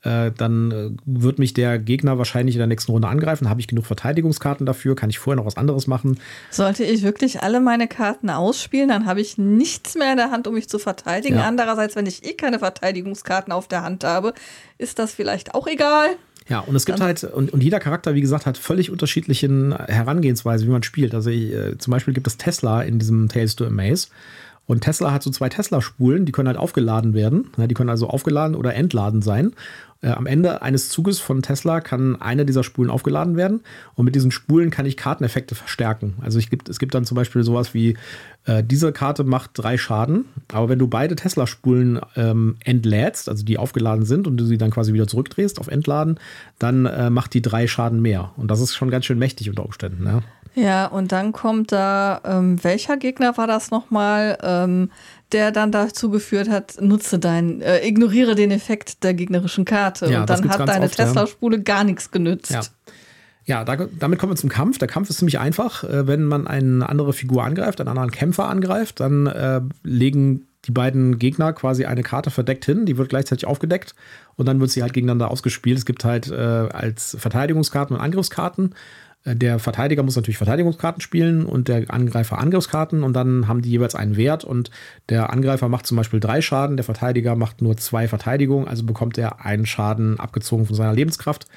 Äh, 0.04 0.32
dann 0.38 0.72
äh, 0.72 0.90
wird 1.06 1.40
mich 1.40 1.54
der 1.54 1.80
Gegner 1.80 2.18
wahrscheinlich 2.18 2.56
in 2.56 2.60
der 2.60 2.68
nächsten 2.68 2.92
Runde 2.92 3.08
angreifen. 3.08 3.50
Habe 3.50 3.62
ich 3.62 3.70
genug 3.70 3.86
Verteidigungskarten 3.86 4.66
dafür? 4.66 4.98
Kann 4.98 5.10
ich 5.10 5.18
vorher 5.18 5.38
noch 5.38 5.46
was 5.46 5.56
anderes 5.56 5.88
machen? 5.88 6.20
Sollte 6.50 6.84
ich 6.84 7.04
wirklich 7.04 7.42
alle 7.42 7.62
meine 7.62 7.88
Karten 7.88 8.30
ausspielen, 8.30 8.90
dann 8.90 9.06
habe 9.06 9.22
ich 9.22 9.38
nichts 9.38 9.96
mehr 9.96 10.12
in 10.12 10.18
der 10.18 10.32
Hand, 10.32 10.46
um 10.46 10.56
mich 10.56 10.68
zu 10.68 10.78
verteidigen. 10.78 11.36
Ja. 11.36 11.46
Andererseits, 11.46 11.96
wenn 11.96 12.06
ich 12.06 12.26
eh 12.26 12.34
keine 12.34 12.60
Verteidigungskarten 12.60 13.54
auf 13.54 13.70
der 13.70 13.84
Hand 13.84 14.04
habe, 14.04 14.34
ist 14.78 15.00
das 15.00 15.14
vielleicht 15.14 15.56
auch 15.56 15.68
egal. 15.68 16.18
Ja, 16.50 16.60
und 16.60 16.76
es 16.76 16.86
gibt 16.86 17.00
dann 17.00 17.08
halt, 17.08 17.24
und, 17.24 17.54
und 17.54 17.64
jeder 17.64 17.80
Charakter, 17.80 18.16
wie 18.16 18.22
gesagt, 18.22 18.46
hat 18.46 18.58
völlig 18.58 18.92
unterschiedliche 18.92 19.48
Herangehensweise, 19.88 20.66
wie 20.66 20.72
man 20.72 20.84
spielt. 20.84 21.16
Also 21.16 21.30
ich, 21.30 21.54
äh, 21.54 21.78
zum 21.78 21.92
Beispiel 21.92 22.14
gibt 22.14 22.28
es 22.28 22.38
Tesla 22.38 22.82
in 22.82 23.00
diesem 23.00 23.30
Tales 23.30 23.56
to 23.56 23.66
Amaze. 23.66 24.08
Und 24.66 24.82
Tesla 24.82 25.12
hat 25.12 25.24
so 25.24 25.30
zwei 25.30 25.50
Tesla-Spulen, 25.50 26.26
die 26.26 26.32
können 26.32 26.48
halt 26.48 26.58
aufgeladen 26.58 27.14
werden. 27.14 27.50
Die 27.58 27.74
können 27.74 27.90
also 27.90 28.08
aufgeladen 28.08 28.56
oder 28.56 28.74
entladen 28.76 29.22
sein. 29.22 29.54
Äh, 30.04 30.10
am 30.10 30.26
Ende 30.26 30.62
eines 30.62 30.90
Zuges 30.90 31.20
von 31.20 31.42
Tesla 31.42 31.82
kann 31.82 32.22
eine 32.22 32.46
dieser 32.46 32.64
Spulen 32.64 32.90
aufgeladen 32.90 33.38
werden 33.38 33.62
und 33.96 34.06
mit 34.06 34.16
diesen 34.16 34.32
Spulen 34.32 34.70
kann 34.70 34.86
ich 34.86 34.98
Karteneffekte 34.98 35.56
verstärken. 35.56 36.16
Also 36.22 36.40
ich 36.40 36.50
gibt, 36.50 36.70
es 36.70 36.78
gibt 36.78 36.94
dann 36.94 37.06
zum 37.06 37.16
Beispiel 37.16 37.44
sowas 37.44 37.74
wie, 37.74 37.98
äh, 38.46 38.64
diese 38.64 38.92
Karte 38.92 39.24
macht 39.24 39.52
drei 39.54 39.78
Schaden, 39.78 40.26
aber 40.52 40.68
wenn 40.68 40.80
du 40.80 40.88
beide 40.88 41.16
Tesla-Spulen 41.16 42.02
ähm, 42.18 42.58
entlädst, 42.64 43.30
also 43.30 43.46
die 43.46 43.58
aufgeladen 43.58 44.06
sind 44.06 44.28
und 44.28 44.36
du 44.38 44.46
sie 44.46 44.58
dann 44.58 44.72
quasi 44.72 44.92
wieder 44.94 45.08
zurückdrehst 45.08 45.60
auf 45.60 45.70
Entladen, 45.70 46.20
dann 46.60 46.86
äh, 46.86 47.10
macht 47.10 47.34
die 47.34 47.42
drei 47.42 47.68
Schaden 47.68 48.02
mehr. 48.02 48.32
Und 48.36 48.52
das 48.52 48.60
ist 48.60 48.76
schon 48.76 48.90
ganz 48.90 49.06
schön 49.06 49.20
mächtig 49.20 49.50
unter 49.50 49.66
Umständen. 49.66 50.06
Ja, 50.06 50.22
ja 50.56 50.86
und 50.88 51.12
dann 51.12 51.32
kommt 51.32 51.72
da, 51.72 52.22
ähm, 52.24 52.64
welcher 52.64 52.98
Gegner 52.98 53.38
war 53.38 53.48
das 53.48 53.72
nochmal? 53.72 54.38
Ähm, 54.42 54.90
der 55.34 55.52
dann 55.52 55.72
dazu 55.72 56.10
geführt 56.10 56.50
hat, 56.50 56.80
nutze 56.80 57.20
dein, 57.20 57.62
äh, 57.62 57.86
ignoriere 57.86 58.36
den 58.36 58.52
Effekt 58.52 59.04
der 59.04 59.14
gegnerischen 59.14 59.66
Karte. 59.66 60.10
Ja, 60.12 60.22
und 60.22 60.30
dann 60.30 60.48
hat 60.48 60.68
deine 60.68 60.90
Tesla-Spule 60.90 61.58
ja. 61.58 61.64
gar 61.64 61.84
nichts 61.84 62.12
genützt. 62.12 62.52
Ja. 62.52 62.62
Ja, 63.46 63.66
da, 63.66 63.76
damit 64.00 64.20
kommen 64.20 64.32
wir 64.32 64.38
zum 64.38 64.50
Kampf. 64.50 64.78
Der 64.78 64.88
Kampf 64.88 65.10
ist 65.10 65.18
ziemlich 65.18 65.38
einfach. 65.38 65.84
Äh, 65.84 66.08
wenn 66.08 66.24
man 66.24 66.48
eine 66.48 66.88
andere 66.88 67.12
Figur 67.12 67.44
angreift, 67.44 67.82
einen 67.82 67.90
anderen 67.90 68.12
Kämpfer 68.12 68.48
angreift, 68.48 69.02
dann 69.02 69.28
äh, 69.28 69.60
legen 69.84 70.48
die 70.66 70.72
beiden 70.72 71.20
Gegner 71.20 71.52
quasi 71.52 71.84
eine 71.84 72.04
Karte 72.04 72.32
verdeckt 72.32 72.64
hin. 72.64 72.86
Die 72.86 72.98
wird 72.98 73.10
gleichzeitig 73.10 73.46
aufgedeckt 73.46 73.96
und 74.38 74.46
dann 74.46 74.62
wird 74.62 74.72
sie 74.72 74.82
halt 74.82 74.94
gegeneinander 74.94 75.30
ausgespielt. 75.30 75.78
Es 75.78 75.86
gibt 75.86 76.06
halt 76.06 76.32
äh, 76.32 76.36
als 76.36 77.18
Verteidigungskarten 77.20 77.98
und 77.98 78.02
Angriffskarten. 78.02 78.76
Äh, 79.24 79.36
der 79.36 79.60
Verteidiger 79.60 80.04
muss 80.04 80.16
natürlich 80.16 80.38
Verteidigungskarten 80.38 81.02
spielen 81.02 81.46
und 81.46 81.68
der 81.68 81.92
Angreifer 81.92 82.38
Angriffskarten 82.38 83.04
und 83.04 83.14
dann 83.14 83.48
haben 83.48 83.62
die 83.62 83.70
jeweils 83.70 83.96
einen 83.96 84.18
Wert 84.18 84.44
und 84.44 84.72
der 85.10 85.32
Angreifer 85.32 85.70
macht 85.70 85.88
zum 85.88 85.98
Beispiel 85.98 86.20
drei 86.20 86.42
Schaden, 86.42 86.78
der 86.78 86.84
Verteidiger 86.84 87.36
macht 87.36 87.62
nur 87.62 87.78
zwei 87.78 88.08
Verteidigungen, 88.08 88.68
also 88.68 88.84
bekommt 88.86 89.18
er 89.18 89.46
einen 89.46 89.66
Schaden 89.66 90.20
abgezogen 90.20 90.66
von 90.66 90.76
seiner 90.76 90.94
Lebenskraft. 90.94 91.48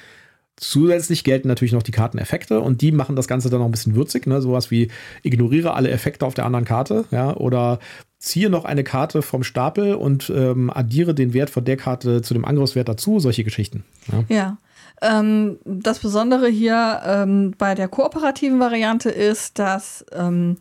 Zusätzlich 0.59 1.23
gelten 1.23 1.47
natürlich 1.47 1.73
noch 1.73 1.83
die 1.83 1.91
Karteneffekte 1.91 2.61
und 2.61 2.81
die 2.81 2.91
machen 2.91 3.15
das 3.15 3.27
Ganze 3.27 3.51
dann 3.51 3.59
noch 3.59 3.67
ein 3.67 3.71
bisschen 3.71 3.95
würzig. 3.95 4.25
Ne? 4.25 4.41
Sowas 4.41 4.71
wie 4.71 4.89
ignoriere 5.21 5.75
alle 5.75 5.91
Effekte 5.91 6.25
auf 6.25 6.33
der 6.33 6.45
anderen 6.47 6.65
Karte 6.65 7.05
ja? 7.11 7.35
oder 7.35 7.77
ziehe 8.17 8.49
noch 8.49 8.65
eine 8.65 8.83
Karte 8.83 9.21
vom 9.21 9.43
Stapel 9.43 9.93
und 9.93 10.31
ähm, 10.35 10.71
addiere 10.71 11.13
den 11.13 11.33
Wert 11.33 11.51
von 11.51 11.63
der 11.63 11.77
Karte 11.77 12.23
zu 12.23 12.33
dem 12.33 12.43
Angriffswert 12.43 12.89
dazu. 12.89 13.19
Solche 13.19 13.43
Geschichten. 13.43 13.83
Ja. 14.11 14.23
ja. 14.35 14.57
Ähm, 15.01 15.59
das 15.65 15.99
Besondere 15.99 16.47
hier 16.47 17.01
ähm, 17.05 17.53
bei 17.57 17.75
der 17.75 17.87
kooperativen 17.87 18.59
Variante 18.59 19.09
ist, 19.09 19.59
dass 19.59 20.05
ähm, 20.11 20.57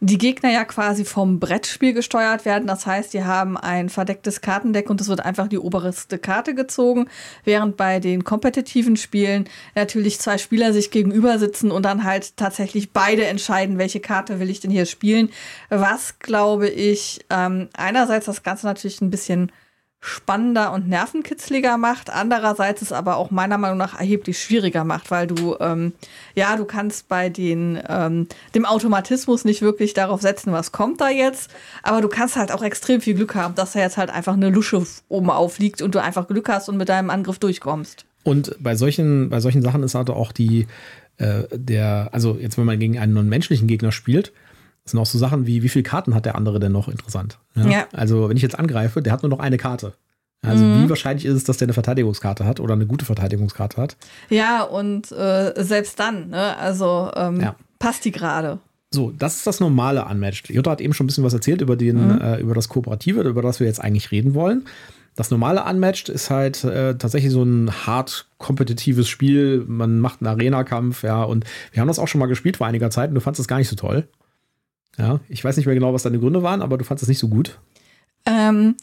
die 0.00 0.18
Gegner 0.18 0.52
ja 0.52 0.64
quasi 0.64 1.04
vom 1.04 1.40
Brettspiel 1.40 1.92
gesteuert 1.92 2.44
werden. 2.44 2.68
Das 2.68 2.86
heißt, 2.86 3.12
die 3.14 3.24
haben 3.24 3.56
ein 3.56 3.88
verdecktes 3.88 4.40
Kartendeck 4.40 4.90
und 4.90 5.00
es 5.00 5.08
wird 5.08 5.24
einfach 5.24 5.48
die 5.48 5.58
oberste 5.58 6.18
Karte 6.18 6.54
gezogen, 6.54 7.08
während 7.44 7.76
bei 7.76 7.98
den 7.98 8.22
kompetitiven 8.22 8.96
Spielen 8.96 9.48
natürlich 9.74 10.20
zwei 10.20 10.38
Spieler 10.38 10.72
sich 10.72 10.92
gegenüber 10.92 11.38
sitzen 11.38 11.72
und 11.72 11.82
dann 11.82 12.04
halt 12.04 12.36
tatsächlich 12.36 12.92
beide 12.92 13.26
entscheiden, 13.26 13.78
welche 13.78 14.00
Karte 14.00 14.38
will 14.38 14.50
ich 14.50 14.60
denn 14.60 14.70
hier 14.70 14.86
spielen. 14.86 15.30
Was, 15.68 16.20
glaube 16.20 16.68
ich, 16.68 17.24
ähm, 17.30 17.68
einerseits 17.76 18.26
das 18.26 18.44
Ganze 18.44 18.66
natürlich 18.66 19.00
ein 19.00 19.10
bisschen 19.10 19.50
spannender 20.00 20.72
und 20.72 20.88
nervenkitzliger 20.88 21.76
macht, 21.76 22.10
andererseits 22.10 22.82
es 22.82 22.92
aber 22.92 23.16
auch 23.16 23.32
meiner 23.32 23.58
Meinung 23.58 23.78
nach 23.78 23.98
erheblich 23.98 24.40
schwieriger 24.40 24.84
macht, 24.84 25.10
weil 25.10 25.26
du 25.26 25.56
ähm, 25.58 25.92
ja 26.36 26.56
du 26.56 26.64
kannst 26.64 27.08
bei 27.08 27.28
den 27.28 27.80
ähm, 27.88 28.28
dem 28.54 28.64
Automatismus 28.64 29.44
nicht 29.44 29.60
wirklich 29.60 29.94
darauf 29.94 30.22
setzen, 30.22 30.52
was 30.52 30.70
kommt 30.70 31.00
da 31.00 31.08
jetzt, 31.08 31.50
aber 31.82 32.00
du 32.00 32.08
kannst 32.08 32.36
halt 32.36 32.52
auch 32.52 32.62
extrem 32.62 33.00
viel 33.00 33.14
Glück 33.14 33.34
haben, 33.34 33.56
dass 33.56 33.72
da 33.72 33.80
jetzt 33.80 33.96
halt 33.96 34.10
einfach 34.10 34.34
eine 34.34 34.50
Lusche 34.50 34.86
oben 35.08 35.30
aufliegt 35.30 35.82
und 35.82 35.96
du 35.96 36.02
einfach 36.02 36.28
Glück 36.28 36.48
hast 36.48 36.68
und 36.68 36.76
mit 36.76 36.88
deinem 36.88 37.10
Angriff 37.10 37.40
durchkommst. 37.40 38.04
Und 38.22 38.54
bei 38.60 38.76
solchen 38.76 39.30
bei 39.30 39.40
solchen 39.40 39.62
Sachen 39.62 39.82
ist 39.82 39.96
halt 39.96 40.10
auch 40.10 40.30
die 40.30 40.68
äh, 41.16 41.42
der 41.52 42.10
also 42.12 42.38
jetzt 42.40 42.56
wenn 42.56 42.66
man 42.66 42.78
gegen 42.78 43.00
einen 43.00 43.14
non-menschlichen 43.14 43.66
Gegner 43.66 43.90
spielt, 43.90 44.32
das 44.88 44.92
sind 44.92 45.00
auch 45.00 45.06
so 45.06 45.18
Sachen 45.18 45.46
wie, 45.46 45.62
wie 45.62 45.68
viele 45.68 45.82
Karten 45.82 46.14
hat 46.14 46.24
der 46.24 46.34
andere 46.34 46.60
denn 46.60 46.72
noch 46.72 46.88
interessant? 46.88 47.38
Ja? 47.54 47.66
ja. 47.66 47.86
Also, 47.92 48.30
wenn 48.30 48.38
ich 48.38 48.42
jetzt 48.42 48.58
angreife, 48.58 49.02
der 49.02 49.12
hat 49.12 49.22
nur 49.22 49.28
noch 49.28 49.38
eine 49.38 49.58
Karte. 49.58 49.92
Also, 50.40 50.64
mhm. 50.64 50.84
wie 50.84 50.88
wahrscheinlich 50.88 51.26
ist 51.26 51.34
es, 51.34 51.44
dass 51.44 51.58
der 51.58 51.66
eine 51.66 51.74
Verteidigungskarte 51.74 52.46
hat 52.46 52.58
oder 52.58 52.72
eine 52.72 52.86
gute 52.86 53.04
Verteidigungskarte 53.04 53.82
hat? 53.82 53.98
Ja, 54.30 54.62
und 54.62 55.12
äh, 55.12 55.52
selbst 55.62 56.00
dann, 56.00 56.30
ne? 56.30 56.56
also 56.56 57.10
ähm, 57.16 57.38
ja. 57.38 57.54
passt 57.78 58.06
die 58.06 58.12
gerade. 58.12 58.60
So, 58.90 59.10
das 59.10 59.36
ist 59.36 59.46
das 59.46 59.60
normale 59.60 60.06
Unmatched. 60.06 60.48
Jutta 60.48 60.70
hat 60.70 60.80
eben 60.80 60.94
schon 60.94 61.04
ein 61.04 61.08
bisschen 61.08 61.24
was 61.24 61.34
erzählt 61.34 61.60
über, 61.60 61.76
den, 61.76 62.14
mhm. 62.14 62.20
äh, 62.22 62.40
über 62.40 62.54
das 62.54 62.70
Kooperative, 62.70 63.20
über 63.20 63.42
das 63.42 63.60
wir 63.60 63.66
jetzt 63.66 63.82
eigentlich 63.82 64.10
reden 64.10 64.32
wollen. 64.32 64.64
Das 65.16 65.30
normale 65.30 65.64
Unmatched 65.64 66.08
ist 66.08 66.30
halt 66.30 66.64
äh, 66.64 66.96
tatsächlich 66.96 67.32
so 67.32 67.42
ein 67.42 67.70
hart 67.86 68.28
kompetitives 68.38 69.08
Spiel. 69.08 69.64
Man 69.66 69.98
macht 69.98 70.22
einen 70.22 70.28
Arena-Kampf, 70.28 71.02
ja, 71.02 71.24
und 71.24 71.44
wir 71.72 71.80
haben 71.80 71.88
das 71.88 71.98
auch 71.98 72.06
schon 72.06 72.20
mal 72.20 72.26
gespielt 72.26 72.56
vor 72.56 72.68
einiger 72.68 72.88
Zeit 72.90 73.08
und 73.08 73.16
du 73.16 73.20
fandest 73.20 73.40
es 73.40 73.48
gar 73.48 73.58
nicht 73.58 73.68
so 73.68 73.74
toll. 73.74 74.06
Ja, 74.98 75.20
ich 75.28 75.44
weiß 75.44 75.56
nicht 75.56 75.66
mehr 75.66 75.74
genau, 75.74 75.94
was 75.94 76.02
deine 76.02 76.18
Gründe 76.18 76.42
waren, 76.42 76.60
aber 76.60 76.76
du 76.76 76.84
fandest 76.84 77.04
es 77.04 77.08
nicht 77.08 77.18
so 77.18 77.28
gut. 77.28 77.58
Ähm, 78.26 78.74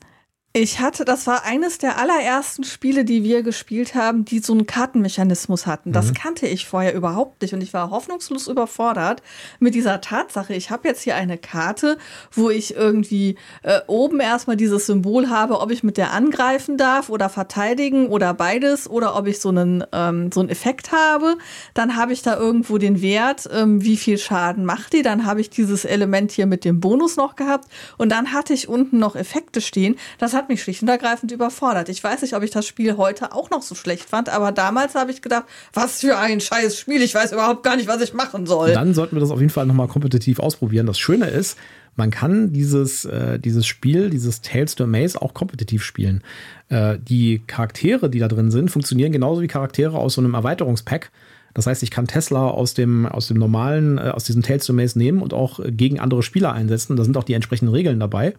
ich 0.57 0.79
hatte, 0.79 1.03
das 1.03 1.27
war 1.27 1.43
eines 1.43 1.79
der 1.79 1.97
allerersten 1.97 2.63
Spiele, 2.63 3.03
die 3.03 3.25
wir 3.25 3.43
gespielt 3.43 3.93
haben, 3.93 4.24
die 4.24 4.39
so 4.39 4.53
einen 4.53 4.65
Kartenmechanismus 4.65 5.67
hatten. 5.67 5.91
Das 5.91 6.07
mhm. 6.07 6.13
kannte 6.13 6.47
ich 6.47 6.65
vorher 6.65 6.93
überhaupt 6.93 7.41
nicht 7.41 7.53
und 7.53 7.62
ich 7.62 7.74
war 7.74 7.89
hoffnungslos 7.89 8.47
überfordert 8.47 9.21
mit 9.59 9.75
dieser 9.75 10.00
Tatsache. 10.00 10.53
Ich 10.53 10.69
habe 10.71 10.88
jetzt 10.88 11.01
hier 11.01 11.15
eine 11.15 11.38
Karte, 11.38 11.97
wo 12.31 12.50
ich 12.50 12.74
irgendwie 12.74 13.35
äh, 13.63 13.81
oben 13.88 14.21
erstmal 14.21 14.55
dieses 14.55 14.85
Symbol 14.85 15.29
habe, 15.29 15.59
ob 15.59 15.71
ich 15.71 15.83
mit 15.83 15.97
der 15.97 16.13
angreifen 16.13 16.77
darf 16.77 17.09
oder 17.09 17.27
verteidigen 17.27 18.07
oder 18.07 18.33
beides 18.33 18.89
oder 18.89 19.17
ob 19.17 19.27
ich 19.27 19.41
so 19.41 19.50
einen, 19.50 19.83
ähm, 19.91 20.31
so 20.31 20.39
einen 20.39 20.47
Effekt 20.47 20.93
habe. 20.93 21.38
Dann 21.74 21.97
habe 21.97 22.13
ich 22.13 22.21
da 22.21 22.38
irgendwo 22.38 22.77
den 22.77 23.01
Wert, 23.01 23.50
ähm, 23.53 23.83
wie 23.83 23.97
viel 23.97 24.17
Schaden 24.17 24.63
macht 24.63 24.93
die. 24.93 25.01
Dann 25.01 25.25
habe 25.25 25.41
ich 25.41 25.50
dieses 25.50 25.83
Element 25.83 26.31
hier 26.31 26.45
mit 26.45 26.63
dem 26.63 26.79
Bonus 26.79 27.17
noch 27.17 27.35
gehabt 27.35 27.67
und 27.97 28.09
dann 28.09 28.31
hatte 28.31 28.53
ich 28.53 28.69
unten 28.69 29.00
noch 29.00 29.17
Effekte 29.17 29.59
stehen. 29.59 29.97
Das 30.17 30.33
hat 30.33 30.44
hat 30.45 30.49
mich 30.49 30.61
schlicht 30.61 30.83
und 30.83 30.87
ergreifend 30.89 31.31
überfordert. 31.31 31.89
Ich 31.89 32.03
weiß 32.03 32.21
nicht, 32.21 32.35
ob 32.35 32.43
ich 32.43 32.51
das 32.51 32.67
Spiel 32.67 32.97
heute 32.97 33.33
auch 33.33 33.49
noch 33.49 33.63
so 33.63 33.73
schlecht 33.73 34.07
fand, 34.07 34.29
aber 34.29 34.51
damals 34.51 34.93
habe 34.93 35.09
ich 35.09 35.23
gedacht, 35.23 35.45
was 35.73 36.01
für 36.01 36.17
ein 36.19 36.39
scheiß 36.39 36.77
Spiel, 36.77 37.01
ich 37.01 37.15
weiß 37.15 37.31
überhaupt 37.31 37.63
gar 37.63 37.75
nicht, 37.75 37.87
was 37.87 38.01
ich 38.01 38.13
machen 38.13 38.45
soll. 38.45 38.71
Dann 38.73 38.93
sollten 38.93 39.15
wir 39.15 39.21
das 39.21 39.31
auf 39.31 39.39
jeden 39.39 39.49
Fall 39.49 39.65
nochmal 39.65 39.87
kompetitiv 39.87 40.39
ausprobieren. 40.39 40.85
Das 40.85 40.99
Schöne 40.99 41.25
ist, 41.25 41.57
man 41.95 42.11
kann 42.11 42.53
dieses, 42.53 43.05
äh, 43.05 43.39
dieses 43.39 43.65
Spiel, 43.65 44.11
dieses 44.11 44.41
Tales 44.41 44.75
to 44.75 44.85
Maze 44.85 45.19
auch 45.19 45.33
kompetitiv 45.33 45.83
spielen. 45.83 46.21
Äh, 46.69 46.99
die 46.99 47.41
Charaktere, 47.47 48.11
die 48.11 48.19
da 48.19 48.27
drin 48.27 48.51
sind, 48.51 48.69
funktionieren 48.69 49.11
genauso 49.11 49.41
wie 49.41 49.47
Charaktere 49.47 49.97
aus 49.97 50.13
so 50.13 50.21
einem 50.21 50.35
Erweiterungspack. 50.35 51.09
Das 51.55 51.65
heißt, 51.65 51.81
ich 51.81 51.89
kann 51.89 52.05
Tesla 52.05 52.49
aus 52.49 52.75
dem, 52.75 53.07
aus 53.07 53.27
dem 53.27 53.37
normalen, 53.37 53.97
äh, 53.97 54.11
aus 54.13 54.25
diesem 54.25 54.43
Tales 54.43 54.65
to 54.65 54.73
Maze 54.73 54.99
nehmen 54.99 55.23
und 55.23 55.33
auch 55.33 55.59
gegen 55.65 55.99
andere 55.99 56.21
Spieler 56.21 56.53
einsetzen. 56.53 56.97
Da 56.97 57.03
sind 57.03 57.17
auch 57.17 57.23
die 57.23 57.33
entsprechenden 57.33 57.73
Regeln 57.73 57.99
dabei. 57.99 58.35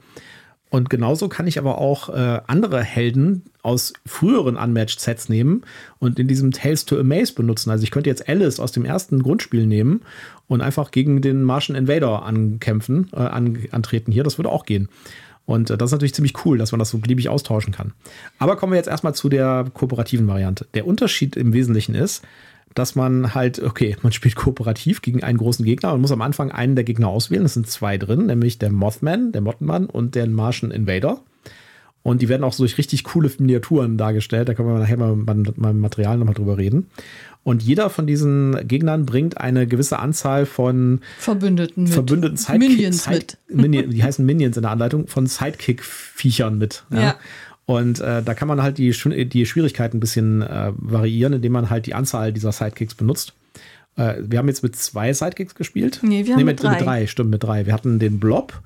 Und 0.69 0.91
genauso 0.91 1.29
kann 1.29 1.47
ich 1.47 1.59
aber 1.59 1.79
auch 1.79 2.09
äh, 2.09 2.41
andere 2.47 2.83
Helden 2.83 3.45
aus 3.63 3.93
früheren 4.05 4.57
Unmatched-Sets 4.57 5.29
nehmen 5.29 5.63
und 6.01 6.19
in 6.19 6.27
diesem 6.27 6.51
Tales 6.51 6.85
to 6.85 6.99
Amaze 6.99 7.35
benutzen. 7.35 7.71
Also 7.71 7.85
ich 7.85 7.91
könnte 7.91 8.11
jetzt 8.11 8.29
Alice 8.29 8.59
aus 8.59 8.73
dem 8.73 8.85
ersten 8.85 9.23
Grundspiel 9.23 9.67
nehmen 9.67 10.03
und 10.49 10.61
einfach 10.61 10.91
gegen 10.91 11.23
den 11.23 11.45
Martian 11.45 11.77
Invader 11.77 12.25
ankämpfen, 12.25 13.11
äh, 13.13 13.19
an, 13.19 13.59
antreten 13.71 14.11
hier. 14.11 14.25
Das 14.25 14.39
würde 14.39 14.51
auch 14.51 14.67
gehen. 14.67 14.89
Und 15.47 15.71
äh, 15.71 15.79
das 15.79 15.89
ist 15.89 15.93
natürlich 15.93 16.15
ziemlich 16.15 16.45
cool, 16.45 16.59
dass 16.59 16.73
man 16.73 16.81
das 16.81 16.91
so 16.91 16.99
beliebig 16.99 17.29
austauschen 17.29 17.73
kann. 17.73 17.93
Aber 18.39 18.57
kommen 18.57 18.73
wir 18.73 18.77
jetzt 18.77 18.89
erstmal 18.89 19.15
zu 19.15 19.29
der 19.29 19.67
kooperativen 19.73 20.27
Variante. 20.27 20.67
Der 20.75 20.87
Unterschied 20.87 21.37
im 21.37 21.53
Wesentlichen 21.53 21.95
ist, 21.95 22.25
dass 22.77 22.95
man 22.95 23.35
halt, 23.35 23.61
okay, 23.63 23.97
man 24.03 24.13
spielt 24.13 24.37
kooperativ 24.37 25.01
gegen 25.01 25.23
einen 25.23 25.39
großen 25.39 25.65
Gegner 25.65 25.95
und 25.95 26.03
muss 26.03 26.13
am 26.13 26.21
Anfang 26.21 26.53
einen 26.53 26.77
der 26.77 26.85
Gegner 26.85 27.09
auswählen. 27.09 27.47
Es 27.47 27.55
sind 27.55 27.69
zwei 27.69 27.97
drin, 27.97 28.27
nämlich 28.27 28.59
der 28.59 28.71
Mothman, 28.71 29.33
der 29.33 29.41
Mottenmann 29.41 29.87
und 29.87 30.15
der 30.15 30.29
Martian 30.29 30.71
Invader. 30.71 31.21
Und 32.03 32.23
die 32.23 32.29
werden 32.29 32.45
auch 32.45 32.53
so 32.53 32.63
durch 32.63 32.79
richtig 32.79 33.03
coole 33.03 33.31
Miniaturen 33.39 33.97
dargestellt. 33.97 34.49
Da 34.49 34.55
können 34.55 34.69
wir 34.69 34.79
nachher 34.79 34.99
mal 34.99 35.17
beim 35.17 35.81
Material 35.81 36.19
nochmal 36.19 36.35
drüber 36.35 36.59
reden. 36.59 36.89
Und 37.43 37.63
jeder 37.63 37.91
von 37.91 38.07
diesen 38.07 38.69
Gegnern 38.69 39.07
bringt 39.07 39.41
eine 39.41 39.67
gewisse 39.67 39.99
Anzahl 39.99 40.47
von 40.47 41.01
Verbündeten, 41.19 41.85
mit. 41.85 41.93
Verbündeten 41.95 42.37
Sidekick, 42.37 42.69
Minions 42.69 43.05
Side, 43.05 43.27
mit. 43.49 43.63
Minion, 43.63 43.91
die 43.91 44.05
heißen 44.05 44.25
Minions 44.25 44.57
in 44.57 44.63
der 44.63 44.71
Anleitung, 44.71 45.07
von 45.07 45.27
Sidekick-Viechern 45.27 46.59
mit. 46.59 46.85
Ja. 46.91 47.01
ja. 47.01 47.15
Und 47.67 48.01
äh, 48.01 48.23
da 48.23 48.35
kann 48.35 48.47
man 48.47 48.63
halt 48.63 48.79
die, 48.79 48.91
die 48.91 49.47
Schwierigkeiten 49.47 49.97
ein 49.97 50.01
bisschen 50.01 50.43
äh, 50.43 50.73
variieren, 50.77 51.33
indem 51.33 51.53
man 51.53 51.69
halt 51.69 51.87
die 51.87 51.95
Anzahl 51.95 52.33
dieser 52.33 52.53
Sidekicks 52.53 52.95
benutzt. 52.95 53.35
Äh, 53.97 54.15
wir 54.21 54.39
haben 54.39 54.49
jetzt 54.49 54.63
mit 54.63 54.77
zwei 54.77 55.13
Sidekicks 55.13 55.57
gespielt. 55.57 55.99
Nee, 56.03 56.25
wir 56.25 56.35
haben 56.35 56.39
nee, 56.39 56.45
mit, 56.45 56.63
mit, 56.63 56.63
drei. 56.63 56.79
mit 56.79 56.87
drei. 56.87 57.07
Stimmt, 57.09 57.31
mit 57.31 57.43
drei. 57.43 57.67
Wir 57.67 57.73
hatten 57.73 57.99
den 57.99 58.21
Blob, 58.21 58.63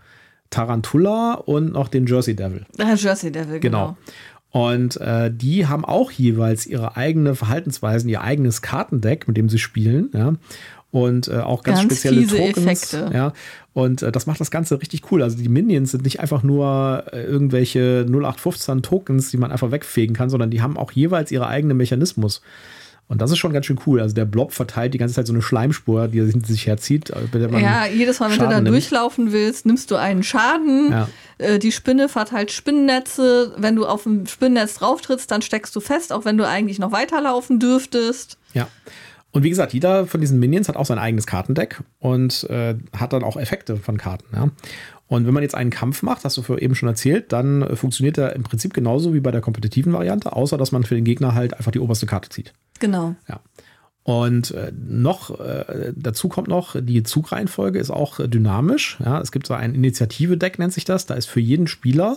Tarantula 0.51 1.35
und 1.35 1.73
noch 1.73 1.89
den 1.89 2.07
Jersey 2.07 2.37
Devil. 2.37 2.67
Ah, 2.79 2.95
Jersey 2.95 3.33
Devil, 3.33 3.59
genau. 3.61 3.97
genau. 3.97 3.97
Und 4.53 5.01
äh, 5.01 5.31
die 5.33 5.67
haben 5.67 5.85
auch 5.85 6.11
jeweils 6.11 6.67
ihre 6.67 6.97
eigene 6.97 7.37
Verhaltensweisen, 7.37 8.11
ihr 8.11 8.21
eigenes 8.21 8.61
Kartendeck, 8.61 9.29
mit 9.29 9.37
dem 9.37 9.49
sie 9.49 9.61
spielen. 9.61 10.11
Ja 10.13 10.35
und 10.91 11.29
äh, 11.29 11.39
auch 11.39 11.63
ganz, 11.63 11.81
ganz 11.81 11.93
spezielle 11.93 12.27
Tokens. 12.27 12.59
Effekte. 12.59 13.11
Ja, 13.15 13.33
und 13.73 14.03
äh, 14.03 14.11
das 14.11 14.27
macht 14.27 14.41
das 14.41 14.51
Ganze 14.51 14.81
richtig 14.81 15.11
cool. 15.11 15.23
Also 15.23 15.37
die 15.37 15.49
Minions 15.49 15.93
sind 15.93 16.05
nicht 16.05 16.21
einfach 16.21 16.43
nur 16.43 17.05
äh, 17.13 17.23
irgendwelche 17.23 18.05
0815 18.09 18.83
Tokens, 18.83 19.31
die 19.31 19.37
man 19.37 19.53
einfach 19.53 19.71
wegfegen 19.71 20.15
kann, 20.17 20.31
sondern 20.31 20.51
die 20.51 20.63
haben 20.63 20.77
auch 20.77 20.93
jeweils 20.93 21.31
ihre 21.31 21.47
eigenen 21.47 21.77
Mechanismus. 21.77 22.43
Und 23.11 23.21
das 23.21 23.33
ist 23.33 23.39
schon 23.39 23.53
ganz 23.53 23.67
schön 23.67 23.79
cool. 23.87 24.01
Also 24.01 24.15
der 24.15 24.25
Blob 24.25 24.53
verteilt 24.53 24.95
die 24.95 24.99
ganze 24.99 25.17
Zeit 25.17 25.27
so 25.27 25.33
eine 25.33 25.43
Schleimspur, 25.43 26.07
die 26.07 26.21
er 26.21 26.27
hinter 26.27 26.47
sich 26.47 26.69
herzieht. 26.69 27.11
ja, 27.33 27.85
jedes 27.87 28.21
Mal, 28.21 28.31
wenn 28.31 28.37
Schaden 28.37 28.51
du 28.51 28.55
da 28.55 28.61
nimmt. 28.61 28.69
durchlaufen 28.69 29.33
willst, 29.33 29.67
nimmst 29.67 29.91
du 29.91 29.97
einen 29.97 30.23
Schaden. 30.23 30.93
Ja. 30.93 31.09
Äh, 31.39 31.59
die 31.59 31.73
Spinne 31.73 32.09
verteilt 32.09 32.53
Spinnennetze. 32.53 33.53
Wenn 33.57 33.75
du 33.75 33.85
auf 33.85 34.07
ein 34.07 34.29
Spinnennetz 34.29 34.75
drauftrittst, 34.75 35.29
dann 35.29 35.43
steckst 35.43 35.75
du 35.75 35.81
fest, 35.81 36.13
auch 36.13 36.25
wenn 36.25 36.37
du 36.37 36.47
eigentlich 36.47 36.79
noch 36.79 36.93
weiterlaufen 36.93 37.59
dürftest. 37.59 38.39
Ja. 38.55 38.69
Und 39.33 39.45
wie 39.45 39.51
gesagt, 39.51 39.73
jeder 39.73 40.07
von 40.07 40.21
diesen 40.21 40.41
Minions 40.41 40.69
hat 40.69 40.77
auch 40.77 40.87
sein 40.87 40.99
eigenes 40.99 41.27
Kartendeck 41.27 41.83
und 41.99 42.49
äh, 42.51 42.75
hat 42.97 43.13
dann 43.13 43.23
auch 43.23 43.37
Effekte 43.37 43.77
von 43.77 43.97
Karten. 43.97 44.27
Ja? 44.35 44.51
Und 45.07 45.27
wenn 45.27 45.35
man 45.35 45.43
jetzt 45.43 45.55
einen 45.55 45.71
Kampf 45.71 46.03
macht, 46.03 46.25
hast 46.25 46.37
du 46.37 46.57
eben 46.57 46.75
schon 46.75 46.89
erzählt, 46.89 47.33
dann 47.33 47.63
äh, 47.63 47.77
funktioniert 47.77 48.19
er 48.19 48.35
im 48.35 48.43
Prinzip 48.43 48.75
genauso 48.75 49.15
wie 49.15 49.21
bei 49.21 49.31
der 49.31 49.41
kompetitiven 49.41 49.93
Variante, 49.93 50.33
außer 50.33 50.57
dass 50.57 50.73
man 50.73 50.85
für 50.85 50.95
den 50.95 51.05
Gegner 51.05 51.35
halt 51.35 51.55
einfach 51.55 51.73
die 51.73 51.81
oberste 51.81 52.07
Karte 52.07 52.29
zieht. 52.29 52.53
Genau. 52.81 53.15
Ja. 53.29 53.41
Und 54.03 54.53
äh, 54.53 54.73
noch 54.73 55.39
äh, 55.39 55.93
dazu 55.95 56.29
kommt 56.29 56.49
noch, 56.49 56.75
die 56.81 57.03
Zugreihenfolge 57.03 57.79
ist 57.79 57.91
auch 57.91 58.19
dynamisch. 58.27 58.99
Ja, 59.05 59.21
es 59.21 59.31
gibt 59.31 59.47
so 59.47 59.55
ein 59.55 59.75
Initiative-Deck, 59.75 60.59
nennt 60.59 60.73
sich 60.73 60.85
das. 60.85 61.07
Da 61.07 61.15
ist 61.15 61.27
für 61.27 61.41
jeden 61.41 61.67
Spieler 61.67 62.17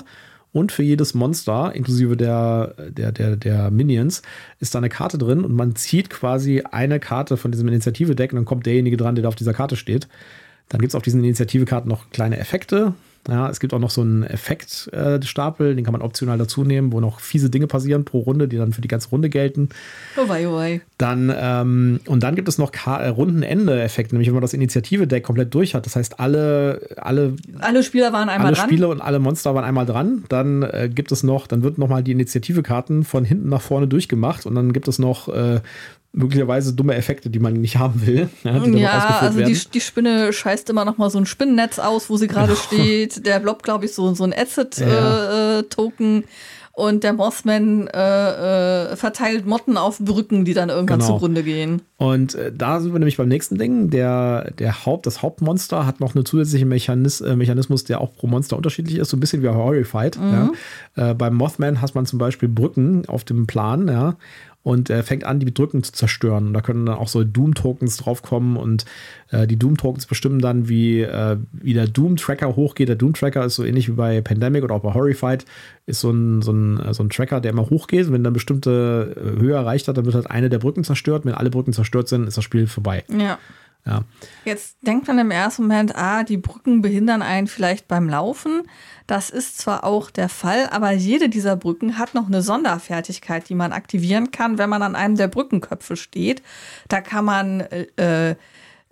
und 0.54 0.72
für 0.72 0.84
jedes 0.84 1.14
Monster, 1.14 1.74
inklusive 1.76 2.16
der, 2.16 2.76
der, 2.90 3.12
der, 3.12 3.36
der 3.36 3.72
Minions, 3.72 4.22
ist 4.60 4.74
da 4.74 4.80
eine 4.80 4.90
Karte 4.90 5.18
drin 5.18 5.44
und 5.44 5.54
man 5.54 5.76
zieht 5.76 6.10
quasi 6.10 6.62
eine 6.72 7.00
Karte 7.00 7.36
von 7.36 7.52
diesem 7.52 7.68
Initiative-Deck 7.68 8.32
und 8.32 8.38
dann 8.38 8.46
kommt 8.46 8.66
derjenige 8.66 8.96
dran, 8.96 9.16
der 9.16 9.24
da 9.24 9.30
auf 9.30 9.36
dieser 9.36 9.54
Karte 9.54 9.76
steht. 9.76 10.08
Dann 10.70 10.80
gibt 10.80 10.92
es 10.92 10.96
auf 10.96 11.04
diesen 11.04 11.24
Initiative-Karten 11.24 11.90
noch 11.90 12.10
kleine 12.12 12.38
Effekte. 12.38 12.94
Ja, 13.30 13.50
es 13.50 13.62
gibt 13.62 13.74
auch 13.74 13.80
noch 13.80 13.90
so 13.90 14.02
einen 14.02 14.24
Effektstapel, 14.24 15.76
den 15.76 15.86
kann 15.86 15.94
man 15.94 16.02
optional 16.02 16.38
dazu 16.38 16.66
nehmen, 16.66 16.92
wo 16.92 17.00
noch 17.00 17.22
fiese 17.22 17.50
Dinge 17.50 17.68
passieren 17.68 18.04
pro 18.04 18.20
Runde, 18.20 18.50
die 18.50 18.58
dann 18.58 18.74
für 18.74 18.82
die 18.82 18.90
ganze 18.90 19.10
Runde 19.10 19.30
gelten. 19.30 19.70
Oh 20.18 20.28
wei, 20.28 20.48
oh 20.48 20.56
wei. 20.56 20.82
Dann, 20.98 21.34
ähm, 21.36 22.02
und 22.06 22.22
dann 22.22 22.36
gibt 22.36 22.50
es 22.50 22.58
noch 22.58 22.72
äh, 22.74 23.08
Rundenende-Effekte, 23.08 24.14
nämlich 24.16 24.28
wenn 24.28 24.36
man 24.36 24.42
das 24.42 24.54
Initiative-Deck 24.54 25.24
komplett 25.24 25.54
durch 25.54 25.74
hat. 25.74 25.86
Das 25.86 25.96
heißt, 25.96 26.20
alle, 26.20 26.82
alle, 26.98 27.36
alle 27.60 27.84
Spieler 27.84 28.12
waren 28.12 28.28
einmal 28.28 28.48
alle 28.48 28.58
dran. 28.58 28.68
Spiele 28.68 28.90
und 28.90 29.00
alle 29.00 29.20
Monster 29.20 29.56
waren 29.56 29.64
einmal 29.64 29.86
dran. 29.86 30.26
Dann 30.28 30.64
äh, 30.64 30.90
gibt 30.94 31.14
es 31.14 31.24
noch, 31.24 31.48
dann 31.48 31.64
wird 31.64 31.78
nochmal 31.78 32.04
die 32.04 32.12
Initiative-Karten 32.12 33.06
von 33.06 33.24
hinten 33.24 33.48
nach 33.48 33.62
vorne 33.62 33.88
durchgemacht 33.88 34.46
und 34.46 34.56
dann 34.56 34.74
gibt 34.74 34.90
es 34.90 35.00
noch 35.00 35.30
äh, 35.30 35.62
möglicherweise 36.14 36.74
dumme 36.74 36.96
Effekte, 36.96 37.30
die 37.30 37.40
man 37.40 37.54
nicht 37.54 37.78
haben 37.78 38.06
will. 38.06 38.30
Ja, 38.44 38.60
die 38.60 38.80
ja 38.80 39.18
also 39.20 39.44
die, 39.44 39.58
die, 39.74 39.82
Spinne 39.82 40.32
scheißt 40.32 40.70
immer 40.70 40.86
noch 40.86 40.98
mal 40.98 41.10
so 41.10 41.18
ein 41.18 41.26
Spinnennetz 41.26 41.80
aus, 41.80 42.10
wo 42.10 42.18
sie 42.18 42.28
gerade 42.28 42.54
genau. 42.54 42.60
steht. 42.60 43.26
Der 43.26 43.40
Blob, 43.40 43.64
glaube 43.64 43.86
ich, 43.86 43.94
so, 43.94 44.14
so 44.14 44.24
ein 44.24 44.34
Acid-Token. 44.34 46.16
Ja. 46.16 46.20
Äh, 46.20 46.24
und 46.76 47.04
der 47.04 47.14
Mothman 47.14 47.88
äh, 47.88 48.94
äh, 48.94 48.96
verteilt 48.96 49.46
Motten 49.46 49.78
auf 49.78 50.00
Brücken, 50.00 50.44
die 50.44 50.56
dann 50.56 50.70
irgendwann 50.70 51.00
genau. 51.00 51.14
zugrunde 51.14 51.44
gehen. 51.44 51.84
Und 51.98 52.34
äh, 52.34 52.52
da 52.52 52.80
sind 52.80 52.94
wir 52.94 53.00
nämlich 53.00 53.18
beim 53.18 53.28
nächsten 53.28 53.60
Ding. 53.60 53.92
Der, 53.92 54.50
der 54.58 54.84
Haupt, 54.84 55.06
das 55.06 55.22
Hauptmonster 55.22 55.86
hat 55.86 56.00
noch 56.00 56.16
einen 56.16 56.26
zusätzlichen 56.26 56.68
Mechanis 56.68 57.22
äh, 57.22 57.36
Mechanismus, 57.36 57.84
der 57.84 58.02
auch 58.02 58.16
pro 58.16 58.26
Monster 58.26 58.58
unterschiedlich 58.58 58.98
ist, 58.98 59.10
so 59.10 59.18
ein 59.18 59.20
bisschen 59.20 59.44
wie 59.44 59.50
Horrified. 59.50 60.20
Mhm. 60.20 60.54
Ja. 60.96 61.12
Äh, 61.12 61.14
beim 61.14 61.36
Mothman 61.36 61.80
hat 61.80 61.94
man 61.94 62.08
zum 62.08 62.18
Beispiel 62.18 62.50
Brücken 62.50 63.08
auf 63.08 63.24
dem 63.24 63.46
Plan, 63.46 63.88
ja 63.88 64.16
und 64.64 64.90
er 64.90 65.04
fängt 65.04 65.26
an, 65.26 65.40
die 65.40 65.52
Brücken 65.52 65.84
zu 65.84 65.92
zerstören. 65.92 66.48
Und 66.48 66.54
da 66.54 66.62
können 66.62 66.86
dann 66.86 66.96
auch 66.96 67.10
so 67.10 67.24
Doom-Tokens 67.24 67.98
draufkommen 67.98 68.56
und 68.56 68.86
äh, 69.30 69.46
die 69.46 69.60
Doom-Tokens 69.60 70.06
bestimmen 70.06 70.40
dann, 70.40 70.70
wie, 70.70 71.02
äh, 71.02 71.38
wie 71.52 71.74
der 71.74 71.88
Doom-Tracker 71.88 72.56
hochgeht. 72.56 72.88
Der 72.88 72.96
Doom-Tracker 72.96 73.44
ist 73.46 73.56
so 73.56 73.66
ähnlich 73.66 73.90
wie 73.90 73.94
bei 73.94 74.22
Pandemic 74.22 74.64
oder 74.64 74.76
auch 74.76 74.82
bei 74.82 74.94
Horrified, 74.94 75.46
ist 75.86 76.00
so 76.00 76.12
ein, 76.12 76.42
so 76.42 76.54
ein, 76.54 76.94
so 76.94 77.04
ein 77.04 77.10
Tracker, 77.10 77.42
der 77.42 77.52
immer 77.52 77.70
hochgeht. 77.70 78.08
Und 78.08 78.14
wenn 78.14 78.24
dann 78.24 78.34
bestimmte 78.34 79.16
äh, 79.18 79.42
Höhe 79.42 79.54
erreicht 79.54 79.88
hat, 79.90 79.98
dann 79.98 80.06
wird 80.06 80.16
halt 80.16 80.32
eine 80.32 80.50
der 80.50 80.60
Brücken 80.60 80.86
zerstört. 80.86 81.26
Wenn 81.26 81.34
alle 81.34 81.50
Brücken 81.50 81.74
zerstört 81.74 82.08
sind, 82.08 82.28
ist 82.28 82.38
das 82.38 82.44
Spiel 82.44 82.68
vorbei. 82.68 83.04
Ja. 83.10 83.40
Ja. 83.86 84.06
Jetzt 84.46 84.78
denkt 84.82 85.08
man 85.08 85.20
im 85.20 85.32
ersten 85.32 85.64
Moment, 85.64 85.96
ah, 85.96 86.24
die 86.24 86.38
Brücken 86.38 86.82
behindern 86.82 87.22
einen 87.22 87.48
vielleicht 87.48 87.88
beim 87.88 88.08
Laufen. 88.08 88.64
Das 89.08 89.30
ist 89.30 89.58
zwar 89.58 89.84
auch 89.84 90.10
der 90.10 90.30
Fall, 90.30 90.70
aber 90.72 90.92
jede 90.92 91.28
dieser 91.28 91.58
Brücken 91.58 91.98
hat 91.98 92.14
noch 92.14 92.28
eine 92.28 92.42
Sonderfertigkeit, 92.42 93.50
die 93.50 93.56
man 93.56 93.74
aktivieren 93.74 94.32
kann, 94.32 94.58
wenn 94.58 94.70
man 94.70 94.84
an 94.84 94.96
einem 94.96 95.18
der 95.18 95.28
Brückenköpfe 95.28 95.98
steht. 95.98 96.42
Da 96.88 97.02
kann 97.02 97.26
man 97.26 97.62
äh, 97.98 98.36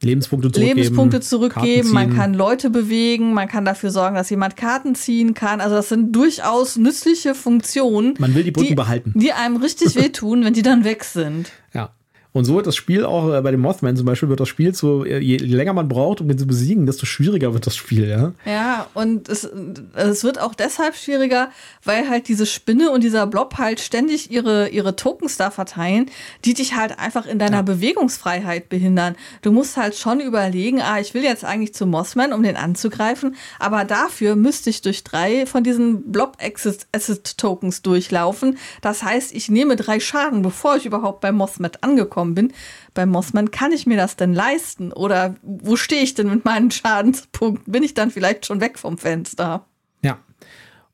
Lebenspunkte 0.02 0.52
zurückgeben, 0.52 0.78
Lebenspunkte 0.78 1.22
zurückgeben 1.22 1.92
man 1.92 2.16
kann 2.16 2.34
Leute 2.34 2.70
bewegen, 2.70 3.34
man 3.34 3.48
kann 3.48 3.66
dafür 3.66 3.92
sorgen, 3.92 4.16
dass 4.16 4.30
jemand 4.30 4.58
Karten 4.58 4.96
ziehen 4.96 5.34
kann. 5.34 5.62
Also 5.62 5.76
das 5.76 5.90
sind 5.90 6.12
durchaus 6.12 6.76
nützliche 6.76 7.36
Funktionen. 7.36 8.16
Man 8.18 8.34
will 8.34 8.44
die 8.44 8.52
Brücken 8.52 8.70
die, 8.70 8.76
behalten. 8.76 9.14
Die 9.16 9.32
einem 9.32 9.58
richtig 9.58 9.96
wehtun, 9.96 10.44
wenn 10.44 10.54
die 10.54 10.64
dann 10.64 10.84
weg 10.84 11.04
sind. 11.04 11.52
Ja. 11.74 11.94
Und 12.34 12.46
so 12.46 12.56
wird 12.56 12.66
das 12.66 12.78
Spiel 12.78 13.04
auch 13.04 13.34
äh, 13.34 13.42
bei 13.42 13.52
dem 13.52 13.60
Mothman 13.60 13.98
zum 13.98 14.06
Beispiel, 14.06 14.30
wird 14.30 14.40
das 14.40 14.48
Spiel 14.48 14.74
so, 14.74 15.06
je 15.06 15.38
länger 15.38 15.74
man 15.74 15.90
braucht, 15.90 16.22
um 16.22 16.30
den 16.30 16.38
zu 16.38 16.48
besiegen, 16.48 16.86
desto 16.86 17.06
schwieriger 17.06 17.54
wird 17.54 17.68
das 17.68 17.76
Spiel, 17.76 18.08
ja. 18.08 18.32
Ja, 18.46 18.88
und 18.94 19.28
es, 19.28 19.50
es 19.96 20.24
wird 20.24 20.40
auch 20.40 20.54
deshalb 20.54 20.96
schwieriger, 20.96 21.50
weil 21.84 22.10
halt 22.10 22.30
diese 22.30 22.46
Spinne 22.46 22.92
und 22.92 23.04
dieser 23.04 23.28
Blob 23.28 23.58
halt 23.58 23.82
ständig 23.82 24.32
ihre, 24.32 24.70
ihre 24.70 24.96
Tokens 24.96 25.36
da 25.36 25.52
verteilen, 25.52 26.10
die 26.46 26.54
dich 26.54 26.76
halt 26.76 27.00
einfach 27.00 27.26
in 27.26 27.38
deiner 27.38 27.58
ja. 27.58 27.62
Bewegungsfreiheit 27.64 28.70
behindern. 28.70 29.16
Du 29.42 29.52
musst 29.52 29.76
halt 29.76 29.96
schon 29.96 30.22
überlegen, 30.22 30.82
ah, 30.82 31.00
ich 31.00 31.14
will 31.14 31.24
jetzt 31.24 31.44
eigentlich 31.44 31.74
zu 31.74 31.86
Mothman, 31.86 32.32
um 32.32 32.44
den 32.44 32.56
anzugreifen, 32.56 33.36
aber 33.60 33.84
dafür 33.84 34.38
müsste 34.38 34.70
ich 34.70 34.82
durch 34.82 35.04
drei 35.04 35.46
von 35.46 35.66
diesen 35.66 36.12
Blob-Assist-Tokens 36.12 37.82
durchlaufen. 37.82 38.58
Das 38.82 39.04
heißt, 39.04 39.34
ich 39.36 39.50
nehme 39.50 39.76
drei 39.76 40.00
Schaden, 40.00 40.44
bevor 40.44 40.78
ich 40.78 40.86
überhaupt 40.86 41.20
bei 41.20 41.34
Mothman 41.34 41.72
angekommen 41.82 42.21
angekommen 42.22 42.36
bin. 42.36 42.54
Bei 42.94 43.06
Mossman 43.06 43.52
kann 43.52 43.72
ich 43.72 43.86
mir 43.86 43.98
das 43.98 44.16
denn 44.16 44.34
leisten? 44.34 44.92
Oder 44.92 45.36
wo 45.42 45.76
stehe 45.76 46.04
ich 46.04 46.14
denn 46.14 46.30
mit 46.30 46.46
meinen 46.46 46.72
Schadenspunkten? 46.72 47.72
Bin 47.72 47.84
ich 47.84 47.94
dann 47.94 48.12
vielleicht 48.12 48.46
schon 48.46 48.62
weg 48.62 48.78
vom 48.78 48.98
Fenster? 48.98 49.66
Ja. 50.04 50.20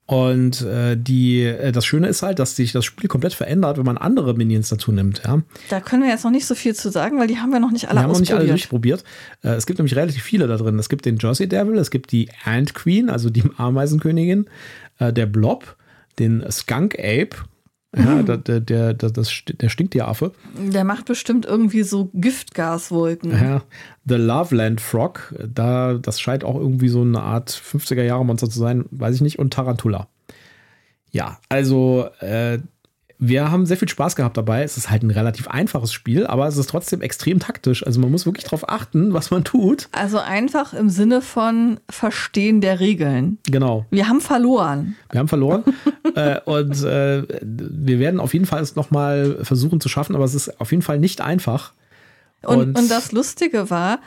Und 0.06 0.62
äh, 0.62 0.96
die, 0.96 1.44
äh, 1.44 1.72
das 1.74 1.86
Schöne 1.86 2.08
ist 2.08 2.24
halt, 2.24 2.40
dass 2.40 2.56
sich 2.56 2.72
das 2.72 2.86
Spiel 2.86 3.10
komplett 3.10 3.34
verändert, 3.34 3.78
wenn 3.78 3.86
man 3.86 3.98
andere 3.98 4.34
Minions 4.36 4.70
dazu 4.70 4.94
nimmt. 4.94 5.22
Ja. 5.26 5.42
Da 5.70 5.82
können 5.82 6.04
wir 6.04 6.10
jetzt 6.10 6.24
noch 6.24 6.32
nicht 6.32 6.46
so 6.46 6.56
viel 6.56 6.74
zu 6.76 6.90
sagen, 6.90 7.20
weil 7.20 7.28
die 7.28 7.40
haben 7.40 7.52
wir 7.52 7.60
noch 7.60 7.72
nicht 7.72 7.90
alle 7.90 8.00
wir 8.00 8.04
haben 8.04 8.12
noch 8.12 8.20
nicht 8.20 8.34
alle 8.34 8.48
durchprobiert. 8.48 9.04
Äh, 9.44 9.50
es 9.50 9.66
gibt 9.66 9.80
nämlich 9.80 9.96
relativ 9.96 10.24
viele 10.24 10.48
da 10.48 10.56
drin. 10.56 10.80
Es 10.80 10.88
gibt 10.88 11.06
den 11.06 11.18
Jersey 11.18 11.50
Devil, 11.50 11.78
es 11.78 11.92
gibt 11.92 12.14
die 12.14 12.30
Ant 12.46 12.74
Queen, 12.74 13.10
also 13.10 13.30
die 13.30 13.44
Ameisenkönigin, 13.58 14.50
äh, 15.00 15.12
der 15.12 15.26
Blob, 15.26 15.76
den 16.20 16.44
Skunk 16.50 16.98
Ape 16.98 17.36
ja, 17.98 18.24
der, 18.24 18.38
der, 18.38 18.60
der, 18.60 18.94
das, 18.94 19.44
der 19.48 19.70
Stinktieraffe. 19.70 20.32
Der 20.58 20.84
macht 20.84 21.06
bestimmt 21.06 21.46
irgendwie 21.46 21.84
so 21.84 22.10
Giftgaswolken. 22.14 23.32
Ja, 23.32 23.64
The 24.06 24.16
Loveland 24.16 24.82
Frog, 24.82 25.34
da, 25.48 25.96
das 25.96 26.20
scheint 26.20 26.44
auch 26.44 26.56
irgendwie 26.56 26.90
so 26.90 27.02
eine 27.02 27.22
Art 27.22 27.50
50er-Jahre-Monster 27.50 28.50
zu 28.50 28.60
sein, 28.60 28.86
weiß 28.92 29.16
ich 29.16 29.22
nicht, 29.22 29.40
und 29.40 29.54
Tarantula. 29.54 30.08
Ja, 31.12 31.40
also 31.50 32.08
äh, 32.20 32.60
wir 33.20 33.50
haben 33.50 33.66
sehr 33.66 33.78
viel 33.78 33.90
Spaß 33.90 34.16
gehabt 34.16 34.38
dabei. 34.38 34.64
Es 34.64 34.78
ist 34.78 34.92
halt 34.92 35.02
ein 35.04 35.10
relativ 35.10 35.48
einfaches 35.48 35.92
Spiel, 35.92 36.28
aber 36.28 36.48
es 36.48 36.58
ist 36.58 36.70
trotzdem 36.70 37.02
extrem 37.02 37.40
taktisch. 37.40 37.86
Also 37.86 38.00
man 38.00 38.12
muss 38.12 38.26
wirklich 38.26 38.44
darauf 38.44 38.70
achten, 38.70 39.14
was 39.14 39.32
man 39.32 39.44
tut. 39.44 39.90
Also 39.92 40.20
einfach 40.20 40.74
im 40.74 40.90
Sinne 40.90 41.22
von 41.22 41.80
Verstehen 41.90 42.62
der 42.62 42.80
Regeln. 42.80 43.40
Genau. 43.48 43.86
Wir 43.90 44.08
haben 44.08 44.22
verloren. 44.22 44.96
Wir 45.10 45.20
haben 45.20 45.28
verloren. 45.28 45.64
äh, 46.16 46.40
und 46.42 46.84
äh, 46.84 47.24
wir 47.42 48.00
werden 48.00 48.20
auf 48.20 48.34
jeden 48.34 48.46
Fall 48.46 48.62
es 48.62 48.76
nochmal 48.76 49.40
versuchen 49.42 49.82
zu 49.82 49.90
schaffen, 49.90 50.16
aber 50.16 50.26
es 50.26 50.36
ist 50.36 50.62
auf 50.62 50.72
jeden 50.72 50.84
Fall 50.84 51.00
nicht 51.00 51.22
einfach. 51.22 51.74
Und, 52.44 52.60
und, 52.60 52.80
und 52.80 52.92
das 52.92 53.12
Lustige 53.12 53.72
war, 53.72 54.00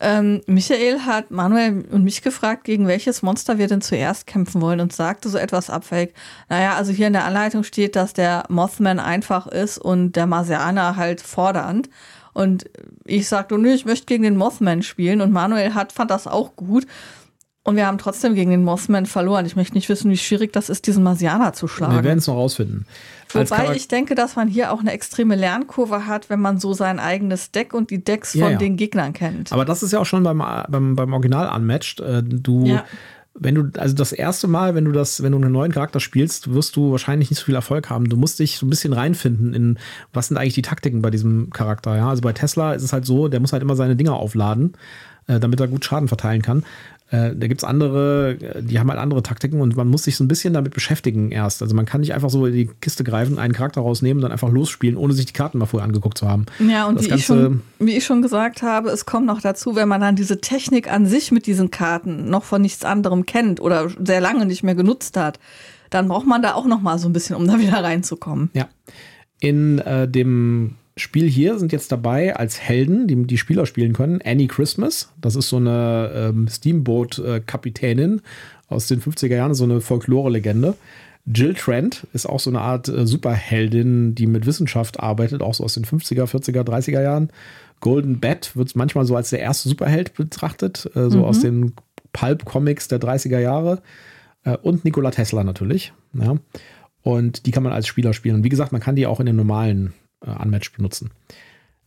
ähm, 0.00 0.42
Michael 0.46 1.00
hat 1.00 1.30
Manuel 1.30 1.84
und 1.90 2.04
mich 2.04 2.22
gefragt, 2.22 2.64
gegen 2.64 2.86
welches 2.86 3.22
Monster 3.22 3.58
wir 3.58 3.66
denn 3.66 3.80
zuerst 3.80 4.26
kämpfen 4.26 4.60
wollen 4.60 4.80
und 4.80 4.92
sagte 4.92 5.28
so 5.28 5.38
etwas 5.38 5.70
abfällig. 5.70 6.14
Naja, 6.48 6.74
also 6.76 6.92
hier 6.92 7.08
in 7.08 7.12
der 7.12 7.24
Anleitung 7.24 7.64
steht, 7.64 7.96
dass 7.96 8.12
der 8.12 8.44
Mothman 8.48 9.00
einfach 9.00 9.46
ist 9.46 9.78
und 9.78 10.12
der 10.12 10.26
Marsianer 10.26 10.96
halt 10.96 11.20
fordernd. 11.20 11.90
Und 12.32 12.70
ich 13.04 13.26
sagte, 13.28 13.58
nö, 13.58 13.72
ich 13.72 13.84
möchte 13.84 14.06
gegen 14.06 14.22
den 14.22 14.36
Mothman 14.36 14.82
spielen 14.82 15.20
und 15.20 15.32
Manuel 15.32 15.74
hat, 15.74 15.92
fand 15.92 16.10
das 16.12 16.28
auch 16.28 16.54
gut. 16.54 16.86
Und 17.68 17.76
wir 17.76 17.86
haben 17.86 17.98
trotzdem 17.98 18.34
gegen 18.34 18.50
den 18.50 18.64
Mossman 18.64 19.04
verloren. 19.04 19.44
Ich 19.44 19.54
möchte 19.54 19.74
nicht 19.74 19.90
wissen, 19.90 20.10
wie 20.10 20.16
schwierig 20.16 20.54
das 20.54 20.70
ist, 20.70 20.86
diesen 20.86 21.02
Marsianer 21.02 21.52
zu 21.52 21.68
schlagen. 21.68 21.96
Wir 21.96 22.02
werden 22.02 22.18
es 22.18 22.26
noch 22.26 22.36
rausfinden. 22.36 22.86
Wobei 23.30 23.76
ich 23.76 23.88
denke, 23.88 24.14
dass 24.14 24.36
man 24.36 24.48
hier 24.48 24.72
auch 24.72 24.80
eine 24.80 24.90
extreme 24.90 25.34
Lernkurve 25.34 26.06
hat, 26.06 26.30
wenn 26.30 26.40
man 26.40 26.58
so 26.58 26.72
sein 26.72 26.98
eigenes 26.98 27.50
Deck 27.50 27.74
und 27.74 27.90
die 27.90 28.02
Decks 28.02 28.32
von 28.32 28.40
ja, 28.40 28.50
ja. 28.52 28.56
den 28.56 28.78
Gegnern 28.78 29.12
kennt. 29.12 29.52
Aber 29.52 29.66
das 29.66 29.82
ist 29.82 29.92
ja 29.92 29.98
auch 29.98 30.06
schon 30.06 30.22
beim, 30.22 30.38
beim, 30.38 30.96
beim 30.96 31.12
Original 31.12 31.54
unmatched. 31.54 32.00
Äh, 32.00 32.22
du. 32.22 32.64
Ja. 32.64 32.86
Wenn 33.34 33.54
du, 33.54 33.70
also 33.78 33.94
das 33.94 34.12
erste 34.12 34.48
Mal, 34.48 34.74
wenn 34.74 34.86
du 34.86 34.92
das, 34.92 35.22
wenn 35.22 35.32
du 35.32 35.38
einen 35.38 35.52
neuen 35.52 35.70
Charakter 35.70 36.00
spielst, 36.00 36.54
wirst 36.54 36.74
du 36.74 36.90
wahrscheinlich 36.90 37.28
nicht 37.28 37.38
so 37.38 37.44
viel 37.44 37.54
Erfolg 37.54 37.90
haben. 37.90 38.08
Du 38.08 38.16
musst 38.16 38.38
dich 38.38 38.56
so 38.56 38.64
ein 38.64 38.70
bisschen 38.70 38.94
reinfinden 38.94 39.52
in, 39.52 39.78
was 40.14 40.28
sind 40.28 40.38
eigentlich 40.38 40.54
die 40.54 40.62
Taktiken 40.62 41.02
bei 41.02 41.10
diesem 41.10 41.50
Charakter, 41.50 41.96
ja. 41.96 42.08
Also 42.08 42.22
bei 42.22 42.32
Tesla 42.32 42.72
ist 42.72 42.82
es 42.82 42.94
halt 42.94 43.04
so, 43.04 43.28
der 43.28 43.40
muss 43.40 43.52
halt 43.52 43.62
immer 43.62 43.76
seine 43.76 43.94
Dinger 43.94 44.14
aufladen 44.14 44.72
äh, 45.28 45.38
damit 45.38 45.60
er 45.60 45.68
gut 45.68 45.84
Schaden 45.84 46.08
verteilen 46.08 46.42
kann. 46.42 46.64
Äh, 47.10 47.34
da 47.34 47.46
gibt 47.46 47.62
es 47.62 47.64
andere, 47.64 48.36
die 48.60 48.78
haben 48.78 48.90
halt 48.90 49.00
andere 49.00 49.22
Taktiken 49.22 49.60
und 49.60 49.76
man 49.76 49.88
muss 49.88 50.04
sich 50.04 50.16
so 50.16 50.24
ein 50.24 50.28
bisschen 50.28 50.52
damit 50.52 50.74
beschäftigen 50.74 51.30
erst. 51.30 51.62
Also 51.62 51.74
man 51.74 51.86
kann 51.86 52.02
nicht 52.02 52.12
einfach 52.12 52.28
so 52.28 52.44
in 52.44 52.52
die 52.52 52.70
Kiste 52.80 53.02
greifen, 53.02 53.38
einen 53.38 53.54
Charakter 53.54 53.80
rausnehmen, 53.80 54.22
dann 54.22 54.30
einfach 54.30 54.50
losspielen, 54.50 54.96
ohne 54.96 55.14
sich 55.14 55.24
die 55.24 55.32
Karten 55.32 55.58
mal 55.58 55.66
vorher 55.66 55.86
angeguckt 55.86 56.18
zu 56.18 56.28
haben. 56.28 56.44
Ja, 56.58 56.86
und 56.86 57.02
wie 57.02 57.14
ich, 57.14 57.24
schon, 57.24 57.62
wie 57.78 57.96
ich 57.96 58.04
schon 58.04 58.20
gesagt 58.20 58.62
habe, 58.62 58.90
es 58.90 59.06
kommt 59.06 59.26
noch 59.26 59.40
dazu, 59.40 59.74
wenn 59.74 59.88
man 59.88 60.02
dann 60.02 60.16
diese 60.16 60.40
Technik 60.40 60.92
an 60.92 61.06
sich 61.06 61.32
mit 61.32 61.46
diesen 61.46 61.70
Karten 61.70 62.28
noch 62.28 62.44
von 62.44 62.60
nichts 62.60 62.84
anderem 62.84 63.24
kennt 63.24 63.60
oder 63.60 63.88
sehr 64.04 64.20
lange 64.20 64.44
nicht 64.44 64.62
mehr 64.62 64.74
genutzt 64.74 65.16
hat, 65.16 65.38
dann 65.88 66.08
braucht 66.08 66.26
man 66.26 66.42
da 66.42 66.54
auch 66.54 66.66
noch 66.66 66.82
mal 66.82 66.98
so 66.98 67.08
ein 67.08 67.14
bisschen, 67.14 67.36
um 67.36 67.46
da 67.46 67.58
wieder 67.58 67.82
reinzukommen. 67.82 68.50
Ja. 68.52 68.68
In 69.40 69.78
äh, 69.78 70.06
dem 70.06 70.74
Spiel 70.98 71.28
hier 71.28 71.58
sind 71.58 71.72
jetzt 71.72 71.92
dabei 71.92 72.36
als 72.36 72.60
Helden, 72.60 73.06
die 73.06 73.26
die 73.26 73.38
Spieler 73.38 73.66
spielen 73.66 73.92
können, 73.92 74.20
Annie 74.24 74.48
Christmas. 74.48 75.12
Das 75.20 75.36
ist 75.36 75.48
so 75.48 75.56
eine 75.56 76.10
ähm, 76.14 76.48
Steamboat-Kapitänin 76.48 78.20
aus 78.68 78.86
den 78.86 79.00
50er 79.00 79.34
Jahren, 79.34 79.54
so 79.54 79.64
eine 79.64 79.80
Folklore-Legende. 79.80 80.74
Jill 81.26 81.54
Trent 81.54 82.06
ist 82.12 82.26
auch 82.26 82.40
so 82.40 82.50
eine 82.50 82.60
Art 82.60 82.88
äh, 82.88 83.06
Superheldin, 83.06 84.14
die 84.14 84.26
mit 84.26 84.46
Wissenschaft 84.46 85.00
arbeitet, 85.00 85.42
auch 85.42 85.54
so 85.54 85.64
aus 85.64 85.74
den 85.74 85.84
50er, 85.84 86.24
40er, 86.24 86.62
30er 86.62 87.02
Jahren. 87.02 87.30
Golden 87.80 88.18
Bat 88.18 88.56
wird 88.56 88.74
manchmal 88.76 89.04
so 89.04 89.14
als 89.14 89.30
der 89.30 89.40
erste 89.40 89.68
Superheld 89.68 90.14
betrachtet, 90.14 90.90
äh, 90.94 91.10
so 91.10 91.18
mhm. 91.18 91.24
aus 91.24 91.40
den 91.40 91.74
Pulp-Comics 92.12 92.88
der 92.88 93.00
30er 93.00 93.38
Jahre. 93.38 93.82
Äh, 94.44 94.56
und 94.56 94.84
Nikola 94.84 95.10
Tesla 95.10 95.44
natürlich. 95.44 95.92
Ja. 96.14 96.36
Und 97.02 97.46
die 97.46 97.50
kann 97.50 97.62
man 97.62 97.72
als 97.72 97.86
Spieler 97.86 98.12
spielen. 98.12 98.36
Und 98.36 98.44
wie 98.44 98.48
gesagt, 98.48 98.72
man 98.72 98.80
kann 98.80 98.96
die 98.96 99.06
auch 99.06 99.20
in 99.20 99.26
den 99.26 99.36
normalen 99.36 99.92
äh, 100.24 100.30
Unmatched 100.30 100.76
benutzen. 100.76 101.10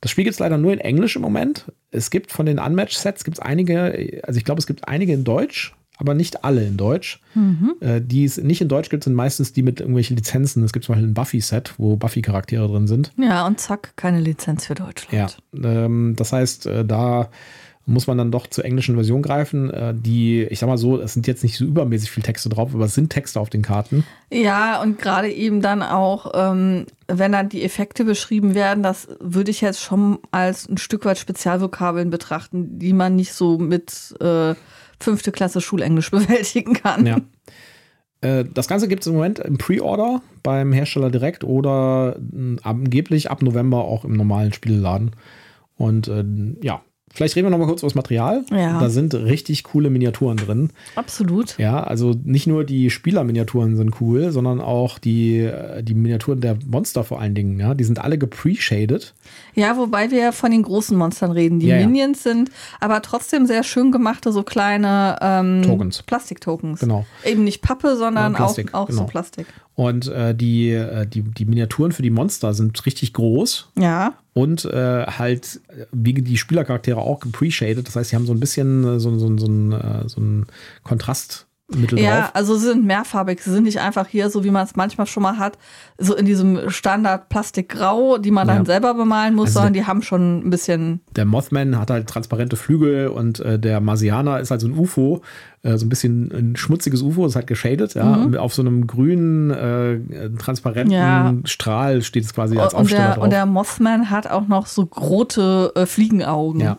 Das 0.02 0.10
Spiel 0.10 0.24
gibt 0.24 0.34
es 0.34 0.40
leider 0.40 0.58
nur 0.58 0.74
in 0.74 0.80
Englisch 0.80 1.16
im 1.16 1.22
Moment. 1.22 1.72
Es 1.92 2.10
gibt 2.10 2.32
von 2.32 2.48
den 2.48 2.58
Unmatched-Sets 2.58 3.24
gibt 3.24 3.38
es 3.38 3.44
einige, 3.44 4.22
also 4.24 4.38
ich 4.38 4.46
glaube, 4.46 4.60
es 4.60 4.66
gibt 4.66 4.88
einige 4.88 5.14
in 5.14 5.24
Deutsch, 5.24 5.76
aber 5.98 6.16
nicht 6.16 6.44
alle 6.44 6.66
in 6.66 6.76
Deutsch. 6.76 7.22
Mhm. 7.36 7.76
Äh, 7.80 8.02
die 8.02 8.26
es 8.26 8.38
nicht 8.38 8.60
in 8.62 8.68
Deutsch 8.68 8.90
gibt, 8.90 9.04
sind 9.04 9.14
meistens 9.14 9.54
die 9.54 9.62
mit 9.62 9.80
irgendwelchen 9.80 10.18
Lizenzen. 10.18 10.64
Es 10.64 10.74
gibt 10.74 10.86
zum 10.86 10.94
Beispiel 10.94 11.10
ein 11.10 11.14
Buffy-Set, 11.14 11.76
wo 11.78 11.96
Buffy-Charaktere 11.96 12.68
drin 12.68 12.88
sind. 12.88 13.12
Ja, 13.18 13.46
und 13.46 13.60
zack, 13.60 13.94
keine 13.96 14.20
Lizenz 14.20 14.66
für 14.66 14.74
Deutschland. 14.74 15.38
Ja, 15.54 15.86
ähm, 15.86 16.16
das 16.18 16.34
heißt, 16.34 16.66
äh, 16.66 16.84
da 16.84 17.30
muss 17.86 18.08
man 18.08 18.18
dann 18.18 18.32
doch 18.32 18.48
zur 18.48 18.66
englischen 18.66 18.96
Version 18.96 19.22
greifen. 19.22 19.70
Äh, 19.70 19.94
die, 19.96 20.44
ich 20.44 20.60
sag 20.60 20.68
mal 20.68 20.78
so, 20.78 21.00
es 21.00 21.14
sind 21.14 21.28
jetzt 21.28 21.44
nicht 21.44 21.58
so 21.58 21.66
übermäßig 21.66 22.12
viele 22.12 22.26
Texte 22.26 22.50
drauf, 22.50 22.74
aber 22.74 22.86
es 22.86 22.96
sind 22.96 23.10
Texte 23.10 23.40
auf 23.40 23.50
den 23.50 23.62
Karten. 23.62 24.04
Ja, 24.32 24.82
und 24.82 25.00
gerade 25.00 25.32
eben 25.32 25.62
dann 25.62 25.82
auch, 25.82 26.32
ähm, 26.36 26.86
wenn 27.08 27.32
dann 27.32 27.50
die 27.50 27.64
Effekte 27.64 28.04
beschrieben 28.04 28.54
werden, 28.56 28.84
das 28.84 29.08
würde 29.20 29.52
ich 29.52 29.62
jetzt 29.62 29.82
schon 29.82 30.20
als 30.32 30.70
ein 30.70 30.78
Stück 30.78 31.06
weit 31.06 31.18
Spezialvokabeln 31.18 32.10
betrachten, 32.10 32.80
die 32.80 32.94
man 32.94 33.16
nicht 33.16 33.34
so 33.34 33.58
mit 33.58 34.16
äh, 34.22 34.54
fünfte 35.00 35.32
Klasse 35.32 35.60
Schulenglisch 35.60 36.12
bewältigen 36.12 36.74
kann. 36.74 37.06
Ja. 37.06 37.18
Äh, 38.22 38.46
das 38.54 38.68
Ganze 38.68 38.88
gibt 38.88 39.02
es 39.02 39.08
im 39.08 39.16
Moment 39.16 39.40
im 39.40 39.58
Pre-Order 39.58 40.22
beim 40.44 40.72
Hersteller 40.72 41.10
direkt 41.10 41.44
oder 41.44 42.16
äh, 42.18 42.58
angeblich 42.62 43.32
ab 43.32 43.42
November 43.42 43.80
auch 43.86 44.06
im 44.06 44.14
normalen 44.14 44.54
Spielladen. 44.54 45.12
Und 45.78 46.12
ja, 46.62 46.84
Vielleicht 47.14 47.36
reden 47.36 47.48
wir 47.48 47.50
noch 47.52 47.58
mal 47.58 47.68
kurz 47.68 47.82
über 47.82 47.88
das 47.88 47.96
Material. 47.96 48.46
Ja. 48.52 48.80
Da 48.80 48.90
sind 48.90 49.14
richtig 49.14 49.64
coole 49.64 49.90
Miniaturen 49.90 50.38
drin. 50.38 50.70
Absolut. 50.96 51.58
Ja, 51.58 51.84
also 51.84 52.14
nicht 52.24 52.48
nur 52.48 52.64
die 52.64 52.90
Spielerminiaturen 52.90 53.76
sind 53.76 54.00
cool, 54.00 54.32
sondern 54.32 54.62
auch 54.62 54.98
die, 55.00 55.50
die 55.82 55.94
Miniaturen 55.94 56.42
der 56.42 56.58
Monster 56.66 57.04
vor 57.04 57.20
allen 57.20 57.36
Dingen. 57.36 57.60
Ja, 57.60 57.74
die 57.74 57.84
sind 57.84 58.00
alle 58.00 58.18
gepre-shaded. 58.18 59.14
Ja, 59.54 59.78
wobei 59.78 60.12
wir 60.12 60.32
von 60.32 60.52
den 60.52 60.64
großen 60.64 60.98
Monstern 60.98 61.32
reden. 61.32 61.60
Die 61.60 61.68
ja, 61.68 61.78
Minions 61.78 62.24
ja. 62.24 62.32
sind 62.32 62.52
aber 62.80 63.02
trotzdem 63.02 63.46
sehr 63.46 63.64
schön 63.64 63.92
gemachte, 63.92 64.32
so 64.32 64.44
kleine 64.44 65.18
ähm, 65.22 65.64
Tokens. 65.64 66.04
Plastik-Tokens. 66.04 66.80
Genau. 66.80 67.06
Eben 67.26 67.44
nicht 67.44 67.62
Pappe, 67.62 67.98
sondern 67.98 68.34
Plastik, 68.34 68.74
auch, 68.74 68.82
auch 68.82 68.88
genau. 68.88 69.02
so 69.02 69.08
Plastik. 69.08 69.48
Und 69.76 70.08
äh, 70.08 70.36
die, 70.36 70.72
äh, 70.72 71.08
die, 71.08 71.22
die 71.22 71.46
Miniaturen 71.46 71.92
für 71.92 72.02
die 72.02 72.10
Monster 72.10 72.54
sind 72.54 72.86
richtig 72.86 73.14
groß. 73.14 73.70
Ja. 73.80 74.16
Und 74.34 74.66
äh, 74.66 75.06
halt, 75.06 75.62
wie 75.92 76.14
die 76.14 76.38
Spielercharaktere 76.38 77.00
auch 77.00 77.20
gepre-shaded. 77.20 77.88
Das 77.88 77.96
heißt, 77.96 78.10
sie 78.10 78.16
haben 78.16 78.26
so 78.26 78.34
ein 78.34 78.40
bisschen 78.40 78.84
äh, 78.84 79.00
so, 79.00 79.18
so, 79.18 79.38
so, 79.38 79.38
so, 79.38 79.76
äh, 79.76 80.08
so 80.08 80.22
einen 80.22 80.46
Kontrast 80.84 81.48
Mittel 81.76 82.00
ja, 82.00 82.22
drauf. 82.22 82.32
also 82.34 82.56
sie 82.56 82.68
sind 82.68 82.86
mehrfarbig. 82.86 83.42
Sie 83.42 83.52
sind 83.52 83.64
nicht 83.64 83.80
einfach 83.80 84.08
hier, 84.08 84.30
so 84.30 84.44
wie 84.44 84.52
man 84.52 84.66
es 84.66 84.76
manchmal 84.76 85.08
schon 85.08 85.24
mal 85.24 85.38
hat, 85.38 85.58
so 85.98 86.16
in 86.16 86.26
diesem 86.26 86.70
Standard 86.70 87.30
Plastikgrau, 87.30 88.18
die 88.18 88.32
man 88.32 88.48
ja. 88.48 88.56
dann 88.56 88.66
selber 88.66 88.94
bemalen 88.94 89.36
muss, 89.36 89.50
also 89.50 89.60
sondern 89.60 89.74
die 89.74 89.86
haben 89.86 90.02
schon 90.02 90.40
ein 90.40 90.50
bisschen. 90.50 91.02
Der 91.16 91.26
Mothman 91.26 91.78
hat 91.78 91.90
halt 91.90 92.08
transparente 92.08 92.56
Flügel 92.56 93.08
und 93.08 93.40
äh, 93.40 93.60
der 93.60 93.80
Marsianer 93.82 94.40
ist 94.40 94.52
halt 94.52 94.62
so 94.62 94.68
ein 94.68 94.78
UFO, 94.78 95.22
äh, 95.64 95.78
so 95.78 95.86
ein 95.86 95.90
bisschen 95.90 96.32
ein 96.32 96.56
schmutziges 96.56 97.02
UFO, 97.02 97.26
ist 97.26 97.36
halt 97.36 97.48
geschadet, 97.48 97.94
ja. 97.94 98.04
Mhm. 98.04 98.36
Auf 98.36 98.54
so 98.54 98.62
einem 98.62 98.88
grünen, 98.88 99.52
äh, 99.52 100.30
transparenten 100.38 100.94
ja. 100.94 101.34
Strahl 101.46 102.02
steht 102.02 102.24
es 102.24 102.34
quasi 102.34 102.58
als 102.58 102.74
und 102.74 102.82
Aufsteller 102.82 103.04
der, 103.04 103.16
drauf. 103.16 103.24
Und 103.24 103.30
der 103.32 103.46
Mothman 103.46 104.10
hat 104.10 104.28
auch 104.28 104.48
noch 104.48 104.68
so 104.68 104.84
rote 104.84 105.72
äh, 105.76 105.86
Fliegenaugen. 105.86 106.62
Ja. 106.62 106.78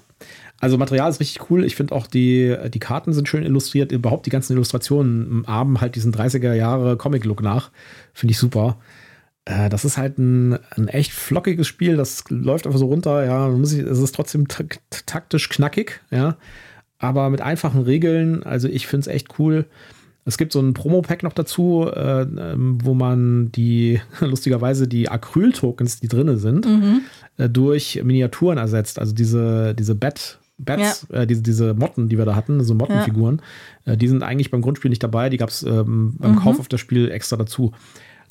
Also 0.62 0.78
Material 0.78 1.10
ist 1.10 1.18
richtig 1.18 1.50
cool. 1.50 1.64
Ich 1.64 1.74
finde 1.74 1.92
auch 1.92 2.06
die, 2.06 2.56
die 2.72 2.78
Karten 2.78 3.12
sind 3.12 3.28
schön 3.28 3.42
illustriert. 3.42 3.90
Überhaupt 3.90 4.26
die 4.26 4.30
ganzen 4.30 4.52
Illustrationen 4.52 5.44
haben 5.48 5.80
halt 5.80 5.96
diesen 5.96 6.14
30er 6.14 6.54
Jahre 6.54 6.96
Comic-Look 6.96 7.42
nach. 7.42 7.72
Finde 8.14 8.30
ich 8.30 8.38
super. 8.38 8.78
Äh, 9.44 9.68
das 9.68 9.84
ist 9.84 9.98
halt 9.98 10.18
ein, 10.18 10.56
ein 10.70 10.86
echt 10.86 11.10
flockiges 11.10 11.66
Spiel. 11.66 11.96
Das 11.96 12.22
läuft 12.28 12.68
einfach 12.68 12.78
so 12.78 12.86
runter. 12.86 13.24
Ja, 13.24 13.48
muss 13.48 13.72
ich, 13.72 13.80
es 13.80 13.98
ist 13.98 14.14
trotzdem 14.14 14.46
taktisch 14.46 15.48
knackig. 15.48 16.00
Ja, 16.12 16.36
aber 16.98 17.28
mit 17.30 17.40
einfachen 17.40 17.82
Regeln. 17.82 18.44
Also 18.44 18.68
ich 18.68 18.86
finde 18.86 19.10
es 19.10 19.14
echt 19.16 19.40
cool. 19.40 19.66
Es 20.24 20.38
gibt 20.38 20.52
so 20.52 20.60
ein 20.60 20.74
Promo-Pack 20.74 21.24
noch 21.24 21.32
dazu, 21.32 21.90
äh, 21.92 22.22
ähm, 22.22 22.78
wo 22.84 22.94
man 22.94 23.50
die, 23.50 24.00
lustigerweise, 24.20 24.86
die 24.86 25.08
Acryl-Tokens, 25.08 25.98
die 25.98 26.06
drin 26.06 26.38
sind, 26.38 26.66
mhm. 26.66 27.00
äh, 27.36 27.48
durch 27.48 28.00
Miniaturen 28.04 28.58
ersetzt. 28.58 29.00
Also 29.00 29.12
diese, 29.12 29.74
diese 29.74 29.96
Bett, 29.96 30.38
Bats, 30.64 31.06
ja. 31.10 31.22
äh, 31.22 31.26
diese, 31.26 31.42
diese 31.42 31.74
Motten, 31.74 32.08
die 32.08 32.18
wir 32.18 32.24
da 32.24 32.34
hatten, 32.34 32.62
so 32.62 32.74
Mottenfiguren, 32.74 33.42
ja. 33.84 33.92
äh, 33.92 33.96
die 33.96 34.08
sind 34.08 34.22
eigentlich 34.22 34.50
beim 34.50 34.62
Grundspiel 34.62 34.88
nicht 34.88 35.02
dabei. 35.02 35.28
Die 35.28 35.36
gab 35.36 35.50
es 35.50 35.62
ähm, 35.62 36.16
beim 36.18 36.32
mhm. 36.32 36.36
Kauf 36.36 36.60
auf 36.60 36.68
das 36.68 36.80
Spiel 36.80 37.10
extra 37.10 37.36
dazu. 37.36 37.72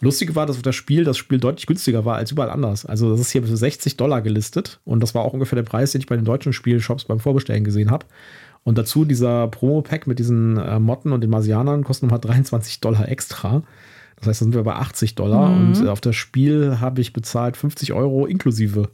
Lustig 0.02 0.36
war, 0.36 0.48
dass 0.48 0.56
auf 0.56 0.64
das 0.64 0.76
Spiel 0.76 1.04
das 1.04 1.18
Spiel 1.18 1.40
deutlich 1.40 1.68
günstiger 1.68 2.06
war 2.06 2.16
als 2.16 2.32
überall 2.32 2.50
anders. 2.50 2.86
Also 2.86 3.12
das 3.12 3.22
ist 3.22 3.32
hier 3.32 3.44
für 3.44 3.56
60 3.56 3.98
Dollar 3.98 4.22
gelistet 4.22 4.80
und 4.84 5.02
das 5.02 5.14
war 5.14 5.24
auch 5.24 5.34
ungefähr 5.34 5.58
der 5.58 5.64
Preis, 5.64 5.92
den 5.92 6.02
ich 6.02 6.08
bei 6.08 6.16
den 6.16 6.26
deutschen 6.26 6.54
Spielshops 6.54 7.06
beim 7.06 7.20
Vorbestellen 7.20 7.64
gesehen 7.64 7.92
habe. 7.92 8.08
Und 8.64 8.78
dazu 8.78 9.06
dieser 9.06 9.48
Promo-Pack 9.48 10.08
mit 10.08 10.20
diesen 10.20 10.58
äh, 10.58 10.80
Motten 10.80 11.12
und 11.12 11.22
den 11.22 11.30
Marsianern 11.30 11.84
kostet 11.84 12.10
nochmal 12.10 12.20
23 12.22 12.80
Dollar 12.82 13.08
extra. 13.10 13.62
Das 14.18 14.28
heißt, 14.28 14.42
da 14.42 14.46
sind 14.46 14.56
wir 14.56 14.64
bei 14.64 14.76
80 14.76 15.16
Dollar 15.16 15.50
mhm. 15.50 15.68
und 15.68 15.86
äh, 15.86 15.90
auf 15.90 16.02
das 16.02 16.16
Spiel 16.16 16.80
habe 16.80 17.02
ich 17.02 17.14
bezahlt 17.14 17.56
50 17.56 17.94
Euro 17.94 18.26
inklusive 18.26 18.90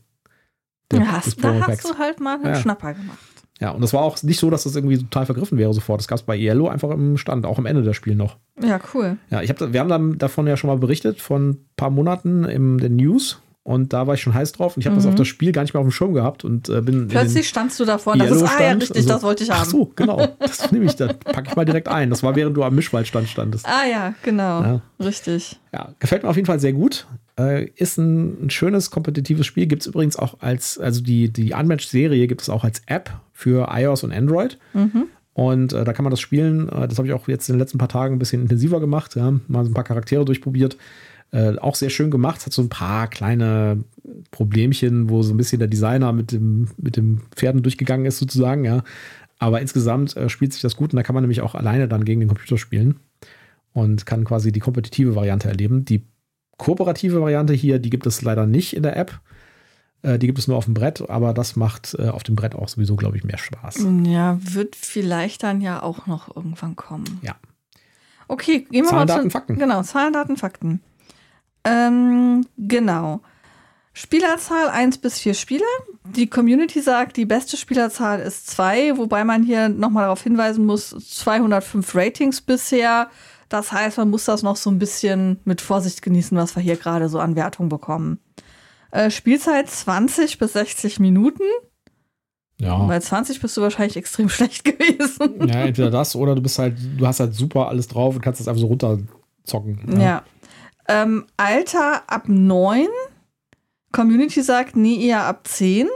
der, 0.92 1.00
ja, 1.00 1.12
hast, 1.12 1.44
da 1.44 1.68
hast 1.68 1.84
du 1.84 1.98
halt 1.98 2.20
mal 2.20 2.36
einen 2.36 2.46
ja. 2.46 2.56
Schnapper 2.56 2.94
gemacht. 2.94 3.18
Ja, 3.60 3.72
und 3.72 3.82
das 3.82 3.94
war 3.94 4.02
auch 4.02 4.22
nicht 4.22 4.40
so, 4.40 4.50
dass 4.50 4.64
das 4.64 4.76
irgendwie 4.76 5.00
total 5.00 5.26
vergriffen 5.26 5.58
wäre 5.58 5.74
sofort. 5.74 6.00
Das 6.00 6.08
gab 6.08 6.20
es 6.20 6.24
bei 6.24 6.38
Yellow 6.38 6.68
einfach 6.68 6.92
im 6.92 7.18
Stand, 7.18 7.46
auch 7.46 7.58
am 7.58 7.66
Ende 7.66 7.82
des 7.82 7.96
Spiels 7.96 8.18
noch. 8.18 8.38
Ja, 8.62 8.80
cool. 8.94 9.18
Ja, 9.30 9.42
ich 9.42 9.50
hab, 9.50 9.74
wir 9.74 9.80
haben 9.80 9.90
dann 9.90 10.18
davon 10.18 10.46
ja 10.46 10.58
schon 10.58 10.70
mal 10.70 10.78
berichtet, 10.78 11.20
von 11.22 11.50
ein 11.50 11.66
paar 11.76 11.90
Monaten 11.90 12.44
in 12.44 12.78
den 12.78 12.96
News. 12.98 13.42
Und 13.68 13.92
da 13.92 14.08
war 14.08 14.14
ich 14.14 14.22
schon 14.22 14.34
heiß 14.34 14.54
drauf 14.54 14.78
und 14.78 14.80
ich 14.80 14.86
habe 14.86 14.94
mhm. 14.94 15.00
das 15.00 15.08
auf 15.08 15.16
das 15.16 15.28
Spiel 15.28 15.52
gar 15.52 15.62
nicht 15.62 15.74
mehr 15.74 15.82
auf 15.82 15.86
dem 15.86 15.92
Schirm 15.92 16.14
gehabt 16.14 16.46
und 16.46 16.70
äh, 16.70 16.80
bin. 16.80 17.10
Plötzlich 17.10 17.50
standst 17.50 17.78
du 17.82 17.84
davor 17.84 18.16
das 18.16 18.32
ist, 18.32 18.42
ah 18.44 18.64
ja, 18.64 18.72
richtig, 18.72 18.96
also, 18.96 19.10
das 19.10 19.24
wollte 19.24 19.44
ich 19.44 19.52
haben. 19.52 19.60
Ach 19.62 19.66
so, 19.66 19.92
genau. 19.94 20.26
Das 20.40 20.72
nehme 20.72 20.86
ich, 20.86 20.96
da 20.96 21.08
packe 21.12 21.50
ich 21.50 21.56
mal 21.58 21.66
direkt 21.66 21.90
ein. 21.90 22.10
Das 22.10 22.24
war 22.24 22.38
während 22.38 22.56
du 22.56 22.64
am 22.64 22.74
Mischwaldstand 22.76 23.28
standest. 23.28 23.68
Ah 23.68 23.86
ja, 23.86 24.14
genau. 24.24 24.62
Ja. 24.62 24.82
Richtig. 25.02 25.60
Ja, 25.74 25.90
gefällt 26.00 26.24
mir 26.24 26.30
auf 26.30 26.38
jeden 26.38 26.46
Fall 26.46 26.62
sehr 26.62 26.72
gut. 26.72 27.08
Äh, 27.38 27.66
ist 27.76 27.98
ein, 27.98 28.46
ein, 28.46 28.50
schönes, 28.52 28.90
kompetitives 28.90 29.46
Spiel. 29.46 29.68
Gibt 29.68 29.82
es 29.82 29.88
übrigens 29.88 30.16
auch 30.16 30.40
als, 30.40 30.78
also 30.78 31.02
die, 31.02 31.30
die 31.30 31.52
Unmatched-Serie 31.52 32.26
gibt 32.28 32.44
es 32.44 32.50
auch 32.50 32.64
als 32.64 32.82
App 32.86 33.12
für 33.34 33.68
iOS 33.70 34.06
und 34.06 34.14
Android. 34.14 34.58
Mhm. 34.74 35.08
Und 35.34 35.74
äh, 35.74 35.84
da 35.84 35.92
kann 35.92 36.04
man 36.04 36.12
das 36.12 36.22
spielen. 36.22 36.70
Äh, 36.70 36.88
das 36.88 37.00
habe 37.00 37.10
ich 37.10 37.14
auch 37.14 37.28
jetzt 37.28 37.50
in 37.50 37.56
den 37.56 37.60
letzten 37.60 37.80
paar 37.80 37.90
Tagen 37.90 38.16
ein 38.16 38.20
bisschen 38.20 38.44
intensiver 38.44 38.80
gemacht. 38.80 39.18
Ja. 39.18 39.34
Mal 39.50 39.66
so 39.66 39.72
ein 39.72 39.74
paar 39.74 39.84
Charaktere 39.84 40.24
durchprobiert. 40.24 40.78
Äh, 41.32 41.58
auch 41.58 41.76
sehr 41.76 41.90
schön 41.90 42.10
gemacht. 42.10 42.46
Hat 42.46 42.54
so 42.54 42.62
ein 42.62 42.70
paar 42.70 43.08
kleine 43.08 43.84
Problemchen, 44.32 45.10
wo 45.10 45.24
so 45.24 45.34
ein 45.34 45.38
bisschen 45.38 45.60
der 45.60 45.68
Designer 45.68 46.14
mit 46.14 46.32
dem, 46.32 46.70
mit 46.78 46.96
dem 46.96 47.22
Pferden 47.36 47.64
durchgegangen 47.64 48.06
ist, 48.06 48.20
sozusagen, 48.20 48.64
ja. 48.64 48.84
Aber 49.40 49.62
insgesamt 49.62 50.16
äh, 50.18 50.30
spielt 50.30 50.54
sich 50.54 50.62
das 50.62 50.76
gut 50.76 50.94
und 50.94 50.98
da 50.98 51.04
kann 51.04 51.14
man 51.14 51.24
nämlich 51.24 51.42
auch 51.42 51.54
alleine 51.54 51.88
dann 51.88 52.06
gegen 52.06 52.22
den 52.22 52.30
Computer 52.30 52.58
spielen 52.58 53.00
und 53.74 54.06
kann 54.06 54.24
quasi 54.24 54.52
die 54.52 54.60
kompetitive 54.60 55.16
Variante 55.16 55.48
erleben. 55.48 55.86
Die 55.86 56.06
kooperative 56.58 57.22
Variante 57.22 57.54
hier, 57.54 57.80
die 57.80 57.90
gibt 57.90 58.08
es 58.08 58.22
leider 58.22 58.46
nicht 58.46 58.76
in 58.76 58.84
der 58.84 58.98
App. 58.98 59.20
Äh, 60.02 60.18
die 60.18 60.28
gibt 60.28 60.40
es 60.40 60.48
nur 60.48 60.58
auf 60.58 60.66
dem 60.66 60.74
Brett, 60.74 61.08
aber 61.10 61.34
das 61.34 61.56
macht 61.56 61.96
äh, 62.00 62.08
auf 62.10 62.24
dem 62.24 62.36
Brett 62.36 62.56
auch 62.56 62.68
sowieso, 62.68 62.96
glaube 62.96 63.18
ich, 63.18 63.24
mehr 63.24 63.38
Spaß. 63.38 63.86
Ja, 64.06 64.40
wird 64.42 64.76
vielleicht 64.76 65.44
dann 65.44 65.62
ja 65.62 65.84
auch 65.84 66.08
noch 66.08 66.36
irgendwann 66.36 66.76
kommen. 66.76 67.20
Ja. 67.22 67.36
Okay, 68.28 68.66
gehen 68.72 68.84
wir 68.84 68.90
Zahlen, 68.90 69.00
mal 69.00 69.06
Daten, 69.06 69.24
zu, 69.24 69.30
Fakten. 69.30 69.60
Genau, 69.60 69.84
Zahlen, 69.84 70.14
Daten, 70.14 70.38
Fakten. 70.38 70.82
Ähm, 71.68 72.46
genau. 72.58 73.22
Spielerzahl 73.94 74.70
1 74.70 75.00
bis 75.00 75.18
4 75.20 75.34
Spieler. 75.34 75.66
Die 76.06 76.28
Community 76.28 76.82
sagt, 76.82 77.18
die 77.18 77.26
beste 77.26 77.58
Spielerzahl 77.58 78.20
ist 78.20 78.48
2, 78.52 78.98
wobei 78.98 79.24
man 79.24 79.44
hier 79.44 79.70
nochmal 79.70 80.04
darauf 80.04 80.22
hinweisen 80.22 80.66
muss, 80.66 80.90
205 80.90 81.96
Ratings 81.96 82.42
bisher. 82.42 83.10
Das 83.50 83.72
heißt, 83.72 83.98
man 83.98 84.10
muss 84.10 84.26
das 84.26 84.44
noch 84.44 84.56
so 84.56 84.70
ein 84.70 84.78
bisschen 84.78 85.40
mit 85.46 85.62
Vorsicht 85.62 86.02
genießen, 86.02 86.38
was 86.38 86.56
wir 86.56 86.62
hier 86.62 86.76
gerade 86.76 87.10
so 87.10 87.20
an 87.20 87.36
Wertung 87.36 87.70
bekommen. 87.70 88.20
Äh, 88.92 89.10
Spielzeit 89.10 89.70
20 89.70 90.38
bis 90.38 90.54
60 90.54 91.00
Minuten. 91.00 91.44
Ja. 92.60 92.78
Bei 92.86 93.00
20 93.00 93.42
bist 93.42 93.56
du 93.58 93.62
wahrscheinlich 93.62 93.98
extrem 93.98 94.30
schlecht 94.30 94.64
gewesen. 94.64 95.48
Ja, 95.48 95.66
entweder 95.66 95.90
das 95.90 96.16
oder 96.16 96.36
du 96.36 96.42
bist 96.42 96.60
halt, 96.60 96.78
du 96.98 97.08
hast 97.08 97.20
halt 97.20 97.34
super 97.34 97.68
alles 97.68 97.88
drauf 97.88 98.16
und 98.16 98.22
kannst 98.22 98.40
das 98.40 98.48
einfach 98.48 98.62
so 98.62 98.68
runterzocken. 98.68 99.80
Ja. 99.94 100.00
ja. 100.00 100.24
Ähm, 100.88 101.26
Alter 101.38 102.04
ab 102.08 102.24
9. 102.28 102.88
Community 103.92 104.42
sagt, 104.42 104.76
nee, 104.76 105.06
eher 105.06 105.26
ab 105.26 105.48
10. 105.48 105.88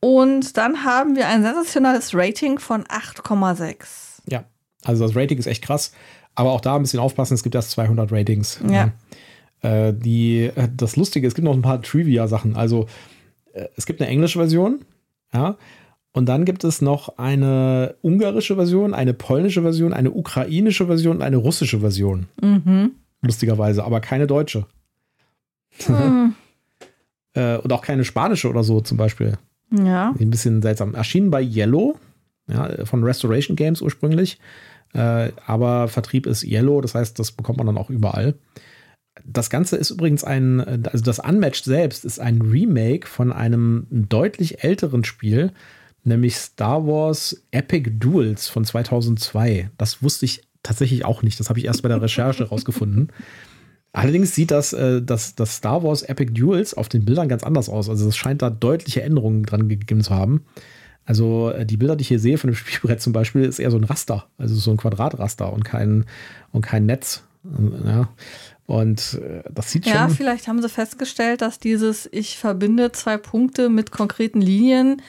Und 0.00 0.56
dann 0.56 0.84
haben 0.84 1.16
wir 1.16 1.28
ein 1.28 1.42
sensationales 1.42 2.14
Rating 2.14 2.58
von 2.58 2.84
8,6. 2.84 4.04
Also 4.84 5.06
das 5.06 5.16
Rating 5.16 5.38
ist 5.38 5.46
echt 5.46 5.62
krass. 5.62 5.92
Aber 6.34 6.52
auch 6.52 6.60
da 6.60 6.76
ein 6.76 6.82
bisschen 6.82 7.00
aufpassen, 7.00 7.34
es 7.34 7.42
gibt 7.42 7.54
erst 7.54 7.70
200 7.72 8.12
Ratings. 8.12 8.60
Ja. 8.68 8.92
Äh, 9.62 9.94
die, 9.94 10.50
äh, 10.54 10.68
das 10.76 10.96
Lustige, 10.96 11.26
es 11.26 11.34
gibt 11.34 11.44
noch 11.44 11.54
ein 11.54 11.62
paar 11.62 11.80
Trivia-Sachen. 11.80 12.56
Also 12.56 12.86
äh, 13.52 13.66
es 13.76 13.86
gibt 13.86 14.00
eine 14.00 14.10
englische 14.10 14.38
Version, 14.38 14.84
ja. 15.32 15.56
Und 16.12 16.26
dann 16.26 16.44
gibt 16.44 16.62
es 16.62 16.80
noch 16.80 17.18
eine 17.18 17.96
ungarische 18.00 18.54
Version, 18.54 18.94
eine 18.94 19.14
polnische 19.14 19.62
Version, 19.62 19.92
eine 19.92 20.12
ukrainische 20.12 20.86
Version 20.86 21.16
und 21.16 21.22
eine 21.22 21.38
russische 21.38 21.80
Version. 21.80 22.26
Mhm. 22.40 22.92
Lustigerweise, 23.24 23.84
aber 23.84 24.00
keine 24.00 24.26
deutsche. 24.26 24.66
Mhm. 25.88 26.34
und 27.34 27.72
auch 27.72 27.82
keine 27.82 28.04
spanische 28.04 28.48
oder 28.48 28.62
so 28.62 28.80
zum 28.80 28.96
Beispiel. 28.96 29.38
Ja. 29.72 30.14
Ein 30.18 30.30
bisschen 30.30 30.62
seltsam. 30.62 30.94
Erschienen 30.94 31.30
bei 31.30 31.42
Yellow 31.42 31.98
ja, 32.46 32.84
von 32.84 33.02
Restoration 33.02 33.56
Games 33.56 33.82
ursprünglich. 33.82 34.38
Äh, 34.92 35.32
aber 35.46 35.88
Vertrieb 35.88 36.26
ist 36.26 36.44
Yellow, 36.44 36.80
das 36.80 36.94
heißt, 36.94 37.18
das 37.18 37.32
bekommt 37.32 37.58
man 37.58 37.66
dann 37.66 37.78
auch 37.78 37.90
überall. 37.90 38.34
Das 39.24 39.48
Ganze 39.48 39.76
ist 39.76 39.90
übrigens 39.90 40.24
ein, 40.24 40.60
also 40.86 41.04
das 41.04 41.20
Unmatched 41.20 41.64
selbst 41.64 42.04
ist 42.04 42.18
ein 42.20 42.42
Remake 42.42 43.06
von 43.06 43.32
einem 43.32 43.86
deutlich 43.90 44.64
älteren 44.64 45.04
Spiel, 45.04 45.52
nämlich 46.02 46.36
Star 46.36 46.86
Wars 46.86 47.42
Epic 47.52 47.90
Duels 47.98 48.48
von 48.48 48.64
2002. 48.64 49.70
Das 49.78 50.02
wusste 50.02 50.26
ich 50.26 50.42
tatsächlich 50.64 51.04
auch 51.04 51.22
nicht. 51.22 51.38
Das 51.38 51.48
habe 51.48 51.60
ich 51.60 51.66
erst 51.66 51.82
bei 51.82 51.88
der 51.88 52.02
Recherche 52.02 52.44
rausgefunden. 52.48 53.12
Allerdings 53.92 54.34
sieht 54.34 54.50
das, 54.50 54.72
äh, 54.72 55.00
das, 55.00 55.36
das 55.36 55.56
Star 55.56 55.84
Wars 55.84 56.02
Epic 56.02 56.32
Duels 56.32 56.74
auf 56.74 56.88
den 56.88 57.04
Bildern 57.04 57.28
ganz 57.28 57.44
anders 57.44 57.68
aus. 57.68 57.88
Also 57.88 58.08
es 58.08 58.16
scheint 58.16 58.42
da 58.42 58.50
deutliche 58.50 59.02
Änderungen 59.02 59.44
dran 59.44 59.68
gegeben 59.68 60.02
zu 60.02 60.12
haben. 60.12 60.44
Also 61.06 61.50
äh, 61.50 61.64
die 61.64 61.76
Bilder, 61.76 61.94
die 61.94 62.02
ich 62.02 62.08
hier 62.08 62.18
sehe 62.18 62.36
von 62.36 62.50
dem 62.50 62.56
Spielbrett 62.56 63.00
zum 63.00 63.12
Beispiel, 63.12 63.42
ist 63.42 63.60
eher 63.60 63.70
so 63.70 63.76
ein 63.76 63.84
Raster, 63.84 64.26
also 64.36 64.56
so 64.56 64.72
ein 64.72 64.76
Quadratraster 64.76 65.52
und 65.52 65.64
kein, 65.64 66.06
und 66.50 66.62
kein 66.62 66.86
Netz. 66.86 67.22
Ja. 67.84 68.08
Und 68.66 69.20
äh, 69.22 69.42
das 69.52 69.70
sieht 69.70 69.84
schon. 69.84 69.94
Ja, 69.94 70.08
vielleicht 70.08 70.48
haben 70.48 70.62
sie 70.62 70.68
festgestellt, 70.68 71.42
dass 71.42 71.58
dieses 71.58 72.08
Ich 72.10 72.38
verbinde 72.38 72.90
zwei 72.92 73.18
Punkte 73.18 73.68
mit 73.68 73.90
konkreten 73.90 74.40
Linien 74.40 75.02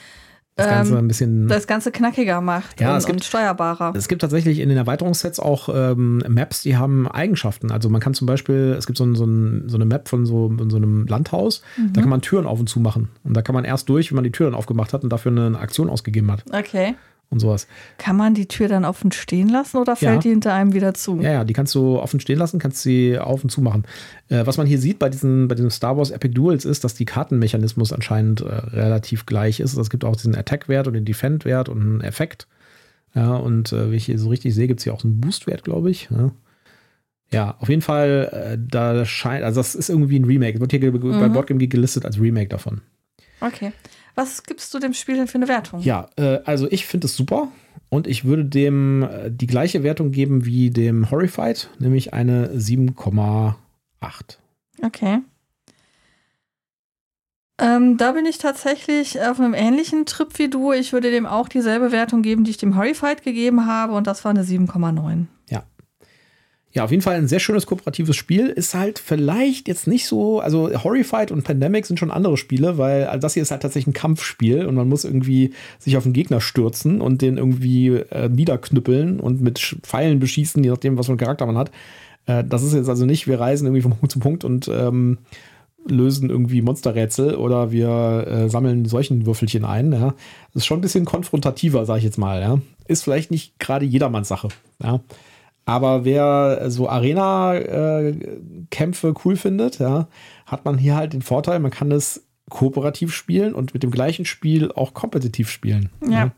das 0.55 0.67
Ganze 0.67 0.93
ähm, 0.93 0.97
ein 0.99 1.07
bisschen. 1.07 1.47
Das 1.47 1.67
Ganze 1.67 1.91
knackiger 1.91 2.39
macht 2.39 2.79
ja, 2.79 2.91
und, 2.91 2.97
es 2.97 3.05
gibt, 3.05 3.17
und 3.17 3.25
steuerbarer. 3.25 3.93
Es 3.95 4.07
gibt 4.07 4.21
tatsächlich 4.21 4.59
in 4.59 4.69
den 4.69 4.77
Erweiterungssets 4.77 5.39
auch 5.39 5.69
ähm, 5.73 6.23
Maps, 6.27 6.61
die 6.61 6.77
haben 6.77 7.07
Eigenschaften. 7.07 7.71
Also 7.71 7.89
man 7.89 7.99
kann 7.99 8.13
zum 8.13 8.25
Beispiel, 8.25 8.75
es 8.77 8.87
gibt 8.87 8.97
so, 8.97 9.03
ein, 9.03 9.15
so, 9.15 9.25
ein, 9.25 9.67
so 9.67 9.75
eine 9.75 9.85
Map 9.85 10.07
von 10.07 10.25
so, 10.25 10.55
so 10.69 10.77
einem 10.77 11.07
Landhaus, 11.07 11.61
mhm. 11.75 11.93
da 11.93 12.01
kann 12.01 12.09
man 12.09 12.21
Türen 12.21 12.45
auf 12.45 12.59
und 12.59 12.67
zu 12.67 12.79
machen. 12.79 13.09
Und 13.23 13.35
da 13.35 13.41
kann 13.41 13.53
man 13.53 13.65
erst 13.65 13.89
durch, 13.89 14.11
wenn 14.11 14.15
man 14.15 14.23
die 14.23 14.31
Tür 14.31 14.47
dann 14.47 14.55
aufgemacht 14.55 14.93
hat 14.93 15.03
und 15.03 15.09
dafür 15.11 15.31
eine 15.31 15.59
Aktion 15.59 15.89
ausgegeben 15.89 16.31
hat. 16.31 16.43
Okay 16.51 16.95
und 17.29 17.39
sowas. 17.39 17.67
Kann 17.97 18.15
man 18.15 18.33
die 18.33 18.47
Tür 18.47 18.67
dann 18.67 18.85
offen 18.85 19.11
stehen 19.11 19.49
lassen 19.49 19.77
oder 19.77 19.95
fällt 19.95 20.15
ja. 20.15 20.19
die 20.19 20.29
hinter 20.29 20.53
einem 20.53 20.73
wieder 20.73 20.93
zu? 20.93 21.19
Ja, 21.21 21.31
ja, 21.31 21.43
die 21.43 21.53
kannst 21.53 21.73
du 21.75 21.99
offen 21.99 22.19
stehen 22.19 22.37
lassen, 22.37 22.59
kannst 22.59 22.81
sie 22.81 23.17
auf 23.19 23.43
und 23.43 23.49
zu 23.49 23.61
machen. 23.61 23.83
Äh, 24.29 24.45
was 24.45 24.57
man 24.57 24.67
hier 24.67 24.79
sieht 24.79 24.99
bei 24.99 25.09
diesen, 25.09 25.47
bei 25.47 25.55
diesen 25.55 25.71
Star 25.71 25.97
Wars 25.97 26.11
Epic 26.11 26.33
Duels 26.33 26.65
ist, 26.65 26.83
dass 26.83 26.93
die 26.93 27.05
Kartenmechanismus 27.05 27.93
anscheinend 27.93 28.41
äh, 28.41 28.45
relativ 28.45 29.25
gleich 29.25 29.59
ist. 29.59 29.75
Es 29.75 29.89
gibt 29.89 30.05
auch 30.05 30.15
diesen 30.15 30.35
Attack-Wert 30.35 30.87
und 30.87 30.93
den 30.93 31.05
Defend-Wert 31.05 31.69
und 31.69 31.81
einen 31.81 32.01
Effekt. 32.01 32.47
Ja, 33.15 33.35
und 33.35 33.71
äh, 33.71 33.91
wie 33.91 33.95
ich 33.95 34.05
hier 34.05 34.19
so 34.19 34.29
richtig 34.29 34.53
sehe, 34.53 34.67
gibt 34.67 34.81
es 34.81 34.83
hier 34.83 34.93
auch 34.93 35.03
einen 35.03 35.21
Boost-Wert, 35.21 35.63
glaube 35.63 35.89
ich. 35.89 36.09
Ja. 36.11 36.31
ja. 37.31 37.55
auf 37.59 37.69
jeden 37.69 37.81
Fall, 37.81 38.29
äh, 38.31 38.57
da 38.59 39.05
scheint, 39.05 39.43
also 39.43 39.59
das 39.59 39.73
ist 39.73 39.89
irgendwie 39.89 40.19
ein 40.19 40.25
Remake. 40.25 40.59
Wird 40.59 40.71
hier 40.71 40.91
mhm. 40.91 41.19
bei 41.19 41.29
Boardgame 41.29 41.67
gelistet 41.67 42.05
als 42.05 42.19
Remake 42.19 42.49
davon. 42.49 42.81
Okay. 43.39 43.71
Was 44.15 44.43
gibst 44.43 44.73
du 44.73 44.79
dem 44.79 44.93
Spiel 44.93 45.17
denn 45.17 45.27
für 45.27 45.37
eine 45.37 45.47
Wertung? 45.47 45.81
Ja, 45.81 46.09
äh, 46.15 46.39
also 46.45 46.67
ich 46.71 46.85
finde 46.85 47.05
es 47.05 47.15
super 47.15 47.49
und 47.89 48.07
ich 48.07 48.25
würde 48.25 48.45
dem 48.45 49.03
äh, 49.03 49.29
die 49.29 49.47
gleiche 49.47 49.83
Wertung 49.83 50.11
geben 50.11 50.45
wie 50.45 50.69
dem 50.69 51.11
Horrified, 51.11 51.69
nämlich 51.79 52.13
eine 52.13 52.49
7,8. 52.49 53.55
Okay. 54.81 55.19
Ähm, 57.57 57.97
da 57.97 58.11
bin 58.11 58.25
ich 58.25 58.37
tatsächlich 58.37 59.21
auf 59.21 59.39
einem 59.39 59.53
ähnlichen 59.53 60.05
Trip 60.05 60.27
wie 60.37 60.49
du. 60.49 60.73
Ich 60.73 60.91
würde 60.91 61.09
dem 61.09 61.25
auch 61.25 61.47
dieselbe 61.47 61.91
Wertung 61.91 62.21
geben, 62.21 62.43
die 62.43 62.51
ich 62.51 62.57
dem 62.57 62.75
Horrified 62.75 63.23
gegeben 63.23 63.65
habe, 63.65 63.93
und 63.93 64.07
das 64.07 64.25
war 64.25 64.31
eine 64.31 64.43
7,9. 64.43 65.25
Ja. 65.49 65.63
Ja, 66.75 66.83
auf 66.83 66.91
jeden 66.91 67.01
Fall 67.01 67.15
ein 67.15 67.29
sehr 67.29 67.39
schönes 67.39 67.65
kooperatives 67.65 68.17
Spiel. 68.17 68.47
Ist 68.49 68.75
halt 68.75 68.99
vielleicht 68.99 69.69
jetzt 69.69 69.87
nicht 69.87 70.07
so, 70.07 70.41
also 70.41 70.69
Horrified 70.83 71.31
und 71.31 71.45
Pandemic 71.45 71.85
sind 71.85 71.97
schon 71.97 72.11
andere 72.11 72.35
Spiele, 72.35 72.77
weil 72.77 73.17
das 73.17 73.33
hier 73.33 73.43
ist 73.43 73.51
halt 73.51 73.61
tatsächlich 73.61 73.87
ein 73.87 73.97
Kampfspiel 73.97 74.65
und 74.65 74.75
man 74.75 74.89
muss 74.89 75.05
irgendwie 75.05 75.53
sich 75.79 75.95
auf 75.95 76.03
den 76.03 76.11
Gegner 76.11 76.41
stürzen 76.41 76.99
und 76.99 77.21
den 77.21 77.37
irgendwie 77.37 77.87
äh, 77.87 78.27
niederknüppeln 78.27 79.21
und 79.21 79.39
mit 79.39 79.57
Pfeilen 79.83 80.19
beschießen, 80.19 80.61
je 80.65 80.69
nachdem, 80.69 80.97
was 80.97 81.05
für 81.05 81.13
einen 81.13 81.17
Charakter 81.17 81.45
man 81.45 81.57
hat. 81.57 81.71
Äh, 82.25 82.43
das 82.43 82.61
ist 82.61 82.73
jetzt 82.73 82.89
also 82.89 83.05
nicht, 83.05 83.25
wir 83.25 83.39
reisen 83.39 83.67
irgendwie 83.67 83.81
vom 83.81 83.95
Punkt 83.95 84.11
zu 84.11 84.19
Punkt 84.19 84.43
und 84.43 84.67
ähm, 84.67 85.19
lösen 85.87 86.29
irgendwie 86.29 86.61
Monsterrätsel 86.61 87.35
oder 87.35 87.71
wir 87.71 88.27
äh, 88.27 88.49
sammeln 88.49 88.83
solchen 88.83 89.25
Würfelchen 89.25 89.63
ein. 89.63 89.93
Ja. 89.93 90.13
Das 90.53 90.63
ist 90.63 90.65
schon 90.65 90.79
ein 90.79 90.81
bisschen 90.81 91.05
konfrontativer, 91.05 91.85
sag 91.85 91.99
ich 91.99 92.03
jetzt 92.03 92.17
mal. 92.17 92.41
Ja. 92.41 92.59
Ist 92.85 93.05
vielleicht 93.05 93.31
nicht 93.31 93.59
gerade 93.59 93.85
jedermanns 93.85 94.27
Sache. 94.27 94.49
Ja. 94.83 94.99
Aber 95.65 96.05
wer 96.05 96.69
so 96.69 96.87
Arena-Kämpfe 96.87 99.15
cool 99.25 99.35
findet, 99.35 99.79
ja, 99.79 100.07
hat 100.45 100.63
man 100.63 100.77
hier 100.77 100.95
halt 100.95 101.11
den 101.13 101.23
Vorteil, 101.23 101.59
man 101.59 101.71
kann 101.71 101.91
es 101.91 102.27
kooperativ 102.49 103.13
spielen 103.13 103.55
und 103.55 103.73
mit 103.73 103.81
dem 103.81 103.89
gleichen 103.91 104.25
Spiel 104.25 104.71
auch 104.71 104.93
kompetitiv 104.93 105.49
spielen. 105.49 105.89
Ja. 106.01 106.11
ja. 106.11 106.31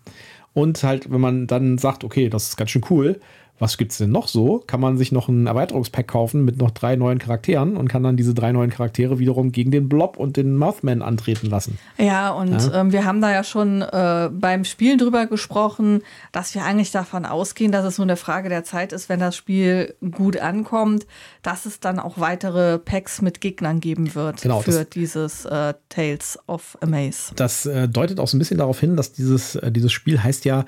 Und 0.53 0.81
halt, 0.81 1.11
wenn 1.11 1.19
man 1.21 1.47
dann 1.47 1.77
sagt, 1.77 2.05
okay, 2.05 2.29
das 2.29 2.47
ist 2.47 2.57
ganz 2.57 2.71
schön 2.71 2.85
cool, 2.89 3.19
was 3.59 3.77
gibt 3.77 3.91
es 3.91 3.97
denn 3.97 4.11
noch 4.11 4.27
so? 4.27 4.63
Kann 4.67 4.79
man 4.79 4.97
sich 4.97 5.11
noch 5.11 5.29
ein 5.29 5.47
Erweiterungspack 5.47 6.07
kaufen 6.07 6.45
mit 6.45 6.57
noch 6.57 6.71
drei 6.71 6.95
neuen 6.95 7.17
Charakteren 7.17 7.75
und 7.75 7.87
kann 7.87 8.03
dann 8.03 8.15
diese 8.15 8.33
drei 8.33 8.51
neuen 8.51 8.69
Charaktere 8.69 9.19
wiederum 9.19 9.51
gegen 9.51 9.71
den 9.71 9.89
Blob 9.89 10.17
und 10.17 10.37
den 10.37 10.55
Mothman 10.55 11.01
antreten 11.01 11.47
lassen. 11.47 11.79
Ja, 11.97 12.31
und 12.31 12.51
ja. 12.51 12.81
Ähm, 12.81 12.91
wir 12.91 13.05
haben 13.05 13.21
da 13.21 13.31
ja 13.31 13.43
schon 13.43 13.81
äh, 13.81 14.29
beim 14.31 14.63
Spielen 14.63 14.99
drüber 14.99 15.25
gesprochen, 15.25 16.01
dass 16.31 16.53
wir 16.53 16.63
eigentlich 16.63 16.91
davon 16.91 17.25
ausgehen, 17.25 17.71
dass 17.71 17.85
es 17.85 17.97
nur 17.97 18.05
eine 18.05 18.17
Frage 18.17 18.49
der 18.49 18.63
Zeit 18.63 18.93
ist, 18.93 19.09
wenn 19.09 19.19
das 19.19 19.35
Spiel 19.35 19.95
gut 20.11 20.37
ankommt, 20.37 21.07
dass 21.41 21.65
es 21.65 21.79
dann 21.79 21.99
auch 21.99 22.19
weitere 22.19 22.77
Packs 22.77 23.21
mit 23.21 23.41
Gegnern 23.41 23.79
geben 23.79 24.13
wird 24.13 24.41
genau, 24.41 24.61
für 24.61 24.85
dieses 24.85 25.45
äh, 25.45 25.73
Tales 25.89 26.37
of 26.47 26.77
Amaze. 26.81 27.33
Das 27.35 27.65
äh, 27.65 27.87
deutet 27.87 28.19
auch 28.19 28.27
so 28.27 28.37
ein 28.37 28.39
bisschen 28.39 28.59
darauf 28.59 28.79
hin, 28.79 28.95
dass 28.95 29.13
dieses, 29.13 29.55
äh, 29.55 29.71
dieses 29.71 29.91
Spiel 29.91 30.21
heißt 30.21 30.45
ja 30.45 30.65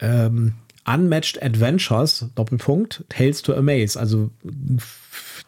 ähm, 0.00 0.54
Unmatched 0.84 1.42
Adventures, 1.42 2.26
Doppelpunkt, 2.34 3.04
Tales 3.08 3.42
to 3.42 3.54
Amaze. 3.54 3.98
Also 3.98 4.30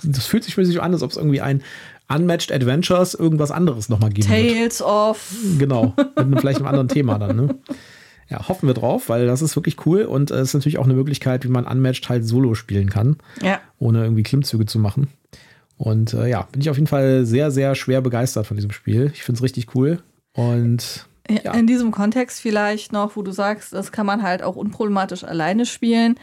das 0.03 0.27
fühlt 0.27 0.45
sich 0.45 0.55
für 0.55 0.65
sich 0.65 0.81
an, 0.81 0.93
als 0.93 1.03
ob 1.03 1.11
es 1.11 1.17
irgendwie 1.17 1.41
ein 1.41 1.63
Unmatched 2.09 2.53
Adventures 2.53 3.15
irgendwas 3.15 3.51
anderes 3.51 3.89
nochmal 3.89 4.11
geben 4.11 4.29
Tales 4.29 4.81
wird. 4.81 4.89
of. 4.89 5.35
Genau, 5.59 5.95
mit 5.97 6.19
einem, 6.19 6.39
vielleicht 6.39 6.59
einem 6.59 6.69
anderen 6.69 6.89
Thema 6.89 7.19
dann. 7.19 7.37
Ne? 7.37 7.55
Ja, 8.29 8.49
hoffen 8.49 8.67
wir 8.67 8.75
drauf, 8.75 9.09
weil 9.09 9.27
das 9.27 9.43
ist 9.43 9.57
wirklich 9.57 9.87
cool 9.87 10.03
und 10.03 10.31
es 10.31 10.49
ist 10.49 10.55
natürlich 10.55 10.79
auch 10.79 10.85
eine 10.85 10.95
Möglichkeit, 10.95 11.45
wie 11.45 11.49
man 11.49 11.67
Unmatched 11.67 12.09
halt 12.09 12.27
solo 12.27 12.55
spielen 12.55 12.91
kann, 12.91 13.17
ja. 13.43 13.61
ohne 13.79 14.03
irgendwie 14.03 14.23
Klimmzüge 14.23 14.67
zu 14.67 14.79
machen. 14.79 15.09
Und 15.77 16.15
äh, 16.15 16.29
ja, 16.29 16.43
bin 16.53 16.61
ich 16.61 16.71
auf 16.71 16.77
jeden 16.77 16.87
Fall 16.87 17.27
sehr, 17.27 17.51
sehr 17.51 17.75
schwer 17.75 18.01
begeistert 18.01 18.47
von 18.47 18.57
diesem 18.57 18.71
Spiel. 18.71 19.11
Ich 19.15 19.23
finde 19.23 19.39
es 19.39 19.43
richtig 19.43 19.75
cool 19.75 20.01
und 20.33 21.07
ja. 21.29 21.53
In 21.55 21.67
diesem 21.67 21.91
Kontext 21.91 22.41
vielleicht 22.41 22.93
noch, 22.93 23.17
wo 23.17 23.23
du 23.23 23.33
sagst, 23.33 23.73
das 23.73 23.93
kann 23.93 24.07
man 24.07 24.23
halt 24.23 24.43
auch 24.43 24.57
unproblematisch 24.57 25.25
alleine 25.25 25.65
spielen. 25.65 26.17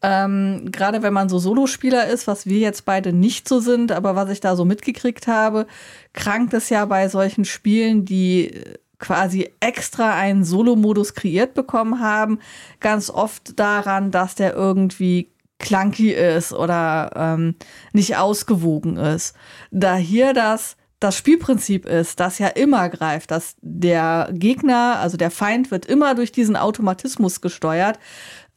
Ähm, 0.00 0.70
Gerade 0.70 1.02
wenn 1.02 1.12
man 1.12 1.28
so 1.28 1.38
Solospieler 1.38 2.06
ist, 2.06 2.26
was 2.26 2.46
wir 2.46 2.58
jetzt 2.58 2.84
beide 2.84 3.12
nicht 3.12 3.48
so 3.48 3.60
sind, 3.60 3.92
aber 3.92 4.16
was 4.16 4.30
ich 4.30 4.40
da 4.40 4.56
so 4.56 4.64
mitgekriegt 4.64 5.26
habe, 5.26 5.66
krankt 6.12 6.54
es 6.54 6.70
ja 6.70 6.84
bei 6.84 7.08
solchen 7.08 7.44
Spielen, 7.44 8.04
die 8.04 8.52
quasi 8.98 9.50
extra 9.60 10.14
einen 10.14 10.44
Solo-Modus 10.44 11.14
kreiert 11.14 11.54
bekommen 11.54 12.00
haben, 12.00 12.38
ganz 12.80 13.10
oft 13.10 13.58
daran, 13.58 14.10
dass 14.10 14.34
der 14.34 14.54
irgendwie 14.54 15.30
clunky 15.58 16.12
ist 16.12 16.52
oder 16.52 17.10
ähm, 17.16 17.56
nicht 17.92 18.16
ausgewogen 18.16 18.96
ist. 18.96 19.34
Da 19.70 19.96
hier 19.96 20.32
das 20.32 20.76
das 21.00 21.16
Spielprinzip 21.16 21.86
ist, 21.86 22.18
das 22.20 22.38
ja 22.38 22.48
immer 22.48 22.88
greift, 22.88 23.30
dass 23.30 23.56
der 23.60 24.30
Gegner, 24.32 24.98
also 25.00 25.16
der 25.16 25.30
Feind 25.30 25.70
wird 25.70 25.86
immer 25.86 26.14
durch 26.14 26.32
diesen 26.32 26.56
Automatismus 26.56 27.40
gesteuert, 27.40 27.98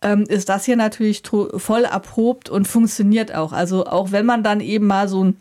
ähm, 0.01 0.23
ist 0.27 0.49
das 0.49 0.65
hier 0.65 0.75
natürlich 0.75 1.21
voll 1.56 1.86
abhobt 1.86 2.49
und 2.49 2.67
funktioniert 2.67 3.34
auch. 3.34 3.54
Also 3.54 3.86
auch 3.86 4.12
wenn 4.12 4.25
man 4.25 4.43
dann 4.43 4.60
eben 4.60 4.88
mal 4.88 5.08
so 5.08 5.25
ein 5.25 5.38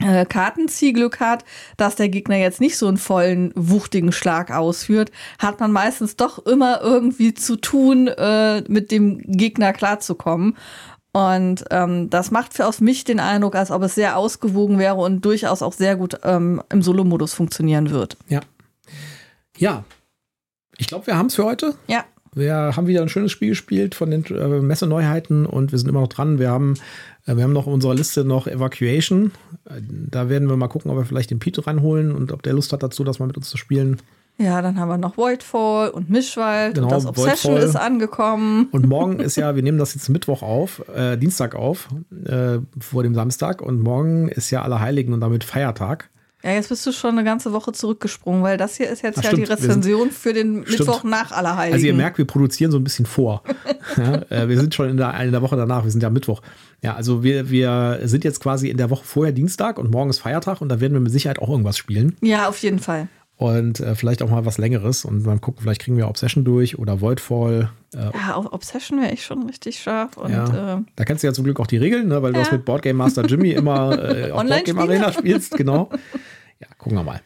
äh, 0.00 0.24
Kartenziehglück 0.26 1.20
hat, 1.20 1.44
dass 1.76 1.94
der 1.94 2.08
Gegner 2.08 2.36
jetzt 2.36 2.60
nicht 2.60 2.76
so 2.76 2.88
einen 2.88 2.96
vollen, 2.96 3.52
wuchtigen 3.54 4.10
Schlag 4.10 4.50
ausführt, 4.50 5.12
hat 5.38 5.60
man 5.60 5.70
meistens 5.70 6.16
doch 6.16 6.44
immer 6.44 6.80
irgendwie 6.80 7.34
zu 7.34 7.54
tun, 7.56 8.08
äh, 8.08 8.62
mit 8.62 8.90
dem 8.90 9.18
Gegner 9.20 9.72
klarzukommen. 9.72 10.56
Und 11.14 11.64
ähm, 11.70 12.10
das 12.10 12.32
macht 12.32 12.54
für 12.54 12.66
aus 12.66 12.80
mich 12.80 13.04
den 13.04 13.20
Eindruck, 13.20 13.54
als 13.54 13.70
ob 13.70 13.82
es 13.82 13.94
sehr 13.94 14.16
ausgewogen 14.16 14.80
wäre 14.80 14.96
und 14.96 15.24
durchaus 15.24 15.62
auch 15.62 15.72
sehr 15.72 15.94
gut 15.94 16.18
ähm, 16.24 16.60
im 16.70 16.82
Solo-Modus 16.82 17.34
funktionieren 17.34 17.90
wird. 17.90 18.16
Ja. 18.28 18.40
Ja. 19.56 19.84
Ich 20.76 20.88
glaube, 20.88 21.06
wir 21.06 21.16
haben 21.16 21.26
es 21.26 21.36
für 21.36 21.44
heute. 21.44 21.76
Ja. 21.86 22.04
Wir 22.34 22.72
haben 22.74 22.88
wieder 22.88 23.00
ein 23.00 23.08
schönes 23.08 23.30
Spiel 23.30 23.50
gespielt 23.50 23.94
von 23.94 24.10
den 24.10 24.24
äh, 24.24 24.60
Messeneuheiten 24.60 25.46
und 25.46 25.70
wir 25.70 25.78
sind 25.78 25.88
immer 25.88 26.00
noch 26.00 26.08
dran. 26.08 26.40
Wir 26.40 26.50
haben, 26.50 26.74
äh, 27.26 27.36
wir 27.36 27.44
haben 27.44 27.52
noch 27.52 27.68
in 27.68 27.74
unserer 27.74 27.94
Liste 27.94 28.24
noch 28.24 28.48
Evacuation. 28.48 29.30
Äh, 29.66 29.82
da 29.88 30.28
werden 30.28 30.48
wir 30.48 30.56
mal 30.56 30.66
gucken, 30.66 30.90
ob 30.90 30.96
wir 30.96 31.04
vielleicht 31.04 31.30
den 31.30 31.38
Pete 31.38 31.64
reinholen 31.64 32.10
und 32.10 32.32
ob 32.32 32.42
der 32.42 32.54
Lust 32.54 32.72
hat 32.72 32.82
dazu, 32.82 33.04
das 33.04 33.20
mal 33.20 33.26
mit 33.26 33.36
uns 33.36 33.48
zu 33.48 33.56
spielen. 33.56 33.98
Ja, 34.36 34.60
dann 34.62 34.80
haben 34.80 34.88
wir 34.88 34.98
noch 34.98 35.16
Voidfall 35.16 35.90
und 35.90 36.10
Mischwald 36.10 36.74
genau, 36.74 36.88
und 36.88 36.92
das 36.92 37.06
Obsession 37.06 37.54
Voidfall. 37.54 37.68
ist 37.68 37.76
angekommen. 37.76 38.68
Und 38.72 38.88
morgen 38.88 39.20
ist 39.20 39.36
ja, 39.36 39.54
wir 39.54 39.62
nehmen 39.62 39.78
das 39.78 39.94
jetzt 39.94 40.08
Mittwoch 40.08 40.42
auf, 40.42 40.82
äh, 40.88 41.16
Dienstag 41.16 41.54
auf, 41.54 41.88
äh, 42.26 42.58
vor 42.80 43.04
dem 43.04 43.14
Samstag. 43.14 43.62
Und 43.62 43.80
morgen 43.80 44.28
ist 44.28 44.50
ja 44.50 44.62
Allerheiligen 44.62 45.14
und 45.14 45.20
damit 45.20 45.44
Feiertag. 45.44 46.10
Ja, 46.42 46.50
jetzt 46.50 46.68
bist 46.68 46.84
du 46.84 46.92
schon 46.92 47.12
eine 47.12 47.24
ganze 47.24 47.52
Woche 47.52 47.72
zurückgesprungen, 47.72 48.42
weil 48.42 48.58
das 48.58 48.76
hier 48.76 48.90
ist 48.90 49.02
jetzt 49.02 49.18
Ach, 49.18 49.22
ja 49.22 49.30
stimmt. 49.30 49.46
die 49.46 49.50
Rezension 49.50 50.10
sind, 50.10 50.12
für 50.12 50.32
den 50.34 50.60
Mittwoch 50.60 50.98
stimmt. 50.98 51.10
nach 51.10 51.32
Allerheiligen. 51.32 51.74
Also 51.74 51.86
ihr 51.86 51.94
merkt, 51.94 52.18
wir 52.18 52.26
produzieren 52.26 52.70
so 52.70 52.76
ein 52.76 52.84
bisschen 52.84 53.06
vor. 53.06 53.42
ja, 53.96 54.20
äh, 54.28 54.48
wir 54.48 54.60
sind 54.60 54.74
schon 54.74 54.90
in 54.90 54.96
der, 54.98 55.18
in 55.20 55.32
der 55.32 55.40
Woche 55.40 55.56
danach, 55.56 55.84
wir 55.84 55.90
sind 55.90 56.02
ja 56.02 56.10
Mittwoch. 56.10 56.42
Ja, 56.82 56.96
also 56.96 57.22
wir, 57.22 57.48
wir 57.50 58.00
sind 58.04 58.24
jetzt 58.24 58.40
quasi 58.40 58.68
in 58.68 58.76
der 58.76 58.90
Woche 58.90 59.04
vorher 59.04 59.32
Dienstag 59.32 59.78
und 59.78 59.90
morgen 59.90 60.10
ist 60.10 60.18
Feiertag 60.18 60.60
und 60.60 60.68
da 60.68 60.80
werden 60.80 60.92
wir 60.92 61.00
mit 61.00 61.12
Sicherheit 61.12 61.38
auch 61.38 61.48
irgendwas 61.48 61.78
spielen. 61.78 62.16
Ja, 62.20 62.48
auf 62.48 62.58
jeden 62.58 62.80
Fall 62.80 63.08
und 63.36 63.80
äh, 63.80 63.94
vielleicht 63.94 64.22
auch 64.22 64.30
mal 64.30 64.46
was 64.46 64.58
Längeres 64.58 65.04
und 65.04 65.24
dann 65.24 65.40
gucken, 65.40 65.62
vielleicht 65.62 65.82
kriegen 65.82 65.96
wir 65.96 66.08
Obsession 66.08 66.44
durch 66.44 66.78
oder 66.78 67.00
Voidfall. 67.00 67.70
Äh, 67.92 67.98
ja, 67.98 68.34
auf 68.34 68.52
Obsession 68.52 69.00
wäre 69.00 69.12
ich 69.12 69.24
schon 69.24 69.44
richtig 69.44 69.80
scharf. 69.80 70.16
Und, 70.16 70.30
ja. 70.30 70.76
äh, 70.76 70.82
da 70.94 71.04
kennst 71.04 71.22
du 71.22 71.26
ja 71.26 71.32
zum 71.32 71.44
Glück 71.44 71.58
auch 71.58 71.66
die 71.66 71.76
Regeln, 71.76 72.08
ne, 72.08 72.22
weil 72.22 72.32
du 72.32 72.38
das 72.38 72.52
mit 72.52 72.64
Boardgame 72.64 72.96
Master 72.96 73.24
Jimmy 73.24 73.50
immer 73.50 73.98
äh, 74.16 74.30
auf 74.30 74.44
Boardgame 74.44 74.80
Arena 74.80 75.12
spielst, 75.12 75.56
genau. 75.56 75.90
Ja, 76.60 76.68
gucken 76.78 76.96
wir 76.96 77.02
mal. 77.02 77.20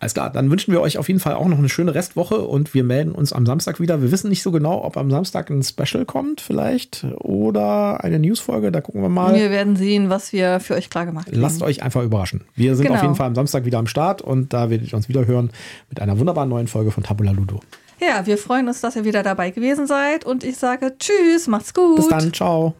Alles 0.00 0.14
klar, 0.14 0.30
dann 0.30 0.48
wünschen 0.48 0.72
wir 0.72 0.80
euch 0.80 0.96
auf 0.96 1.08
jeden 1.08 1.18
Fall 1.18 1.34
auch 1.34 1.46
noch 1.46 1.58
eine 1.58 1.68
schöne 1.68 1.92
Restwoche 1.92 2.38
und 2.38 2.72
wir 2.72 2.84
melden 2.84 3.10
uns 3.10 3.32
am 3.32 3.44
Samstag 3.46 3.80
wieder. 3.80 4.00
Wir 4.00 4.12
wissen 4.12 4.28
nicht 4.28 4.44
so 4.44 4.52
genau, 4.52 4.84
ob 4.84 4.96
am 4.96 5.10
Samstag 5.10 5.50
ein 5.50 5.64
Special 5.64 6.04
kommt, 6.04 6.40
vielleicht, 6.40 7.04
oder 7.16 8.04
eine 8.04 8.20
Newsfolge. 8.20 8.70
Da 8.70 8.80
gucken 8.80 9.02
wir 9.02 9.08
mal. 9.08 9.34
Wir 9.34 9.50
werden 9.50 9.74
sehen, 9.74 10.08
was 10.08 10.32
wir 10.32 10.60
für 10.60 10.74
euch 10.74 10.88
klar 10.88 11.04
gemacht 11.04 11.26
haben. 11.26 11.40
Lasst 11.40 11.62
euch 11.62 11.82
einfach 11.82 12.04
überraschen. 12.04 12.42
Wir 12.54 12.76
sind 12.76 12.86
genau. 12.86 12.98
auf 12.98 13.02
jeden 13.02 13.16
Fall 13.16 13.26
am 13.26 13.34
Samstag 13.34 13.64
wieder 13.64 13.78
am 13.78 13.88
Start 13.88 14.22
und 14.22 14.52
da 14.52 14.70
werdet 14.70 14.88
ihr 14.88 14.94
uns 14.94 15.08
wieder 15.08 15.26
hören 15.26 15.50
mit 15.88 16.00
einer 16.00 16.16
wunderbaren 16.18 16.48
neuen 16.48 16.68
Folge 16.68 16.92
von 16.92 17.02
Tabula 17.02 17.32
Ludo. 17.32 17.60
Ja, 18.00 18.24
wir 18.24 18.38
freuen 18.38 18.68
uns, 18.68 18.80
dass 18.80 18.94
ihr 18.94 19.04
wieder 19.04 19.24
dabei 19.24 19.50
gewesen 19.50 19.88
seid 19.88 20.24
und 20.24 20.44
ich 20.44 20.56
sage 20.58 20.94
Tschüss, 20.96 21.48
macht's 21.48 21.74
gut. 21.74 21.96
Bis 21.96 22.08
dann, 22.08 22.32
ciao. 22.32 22.74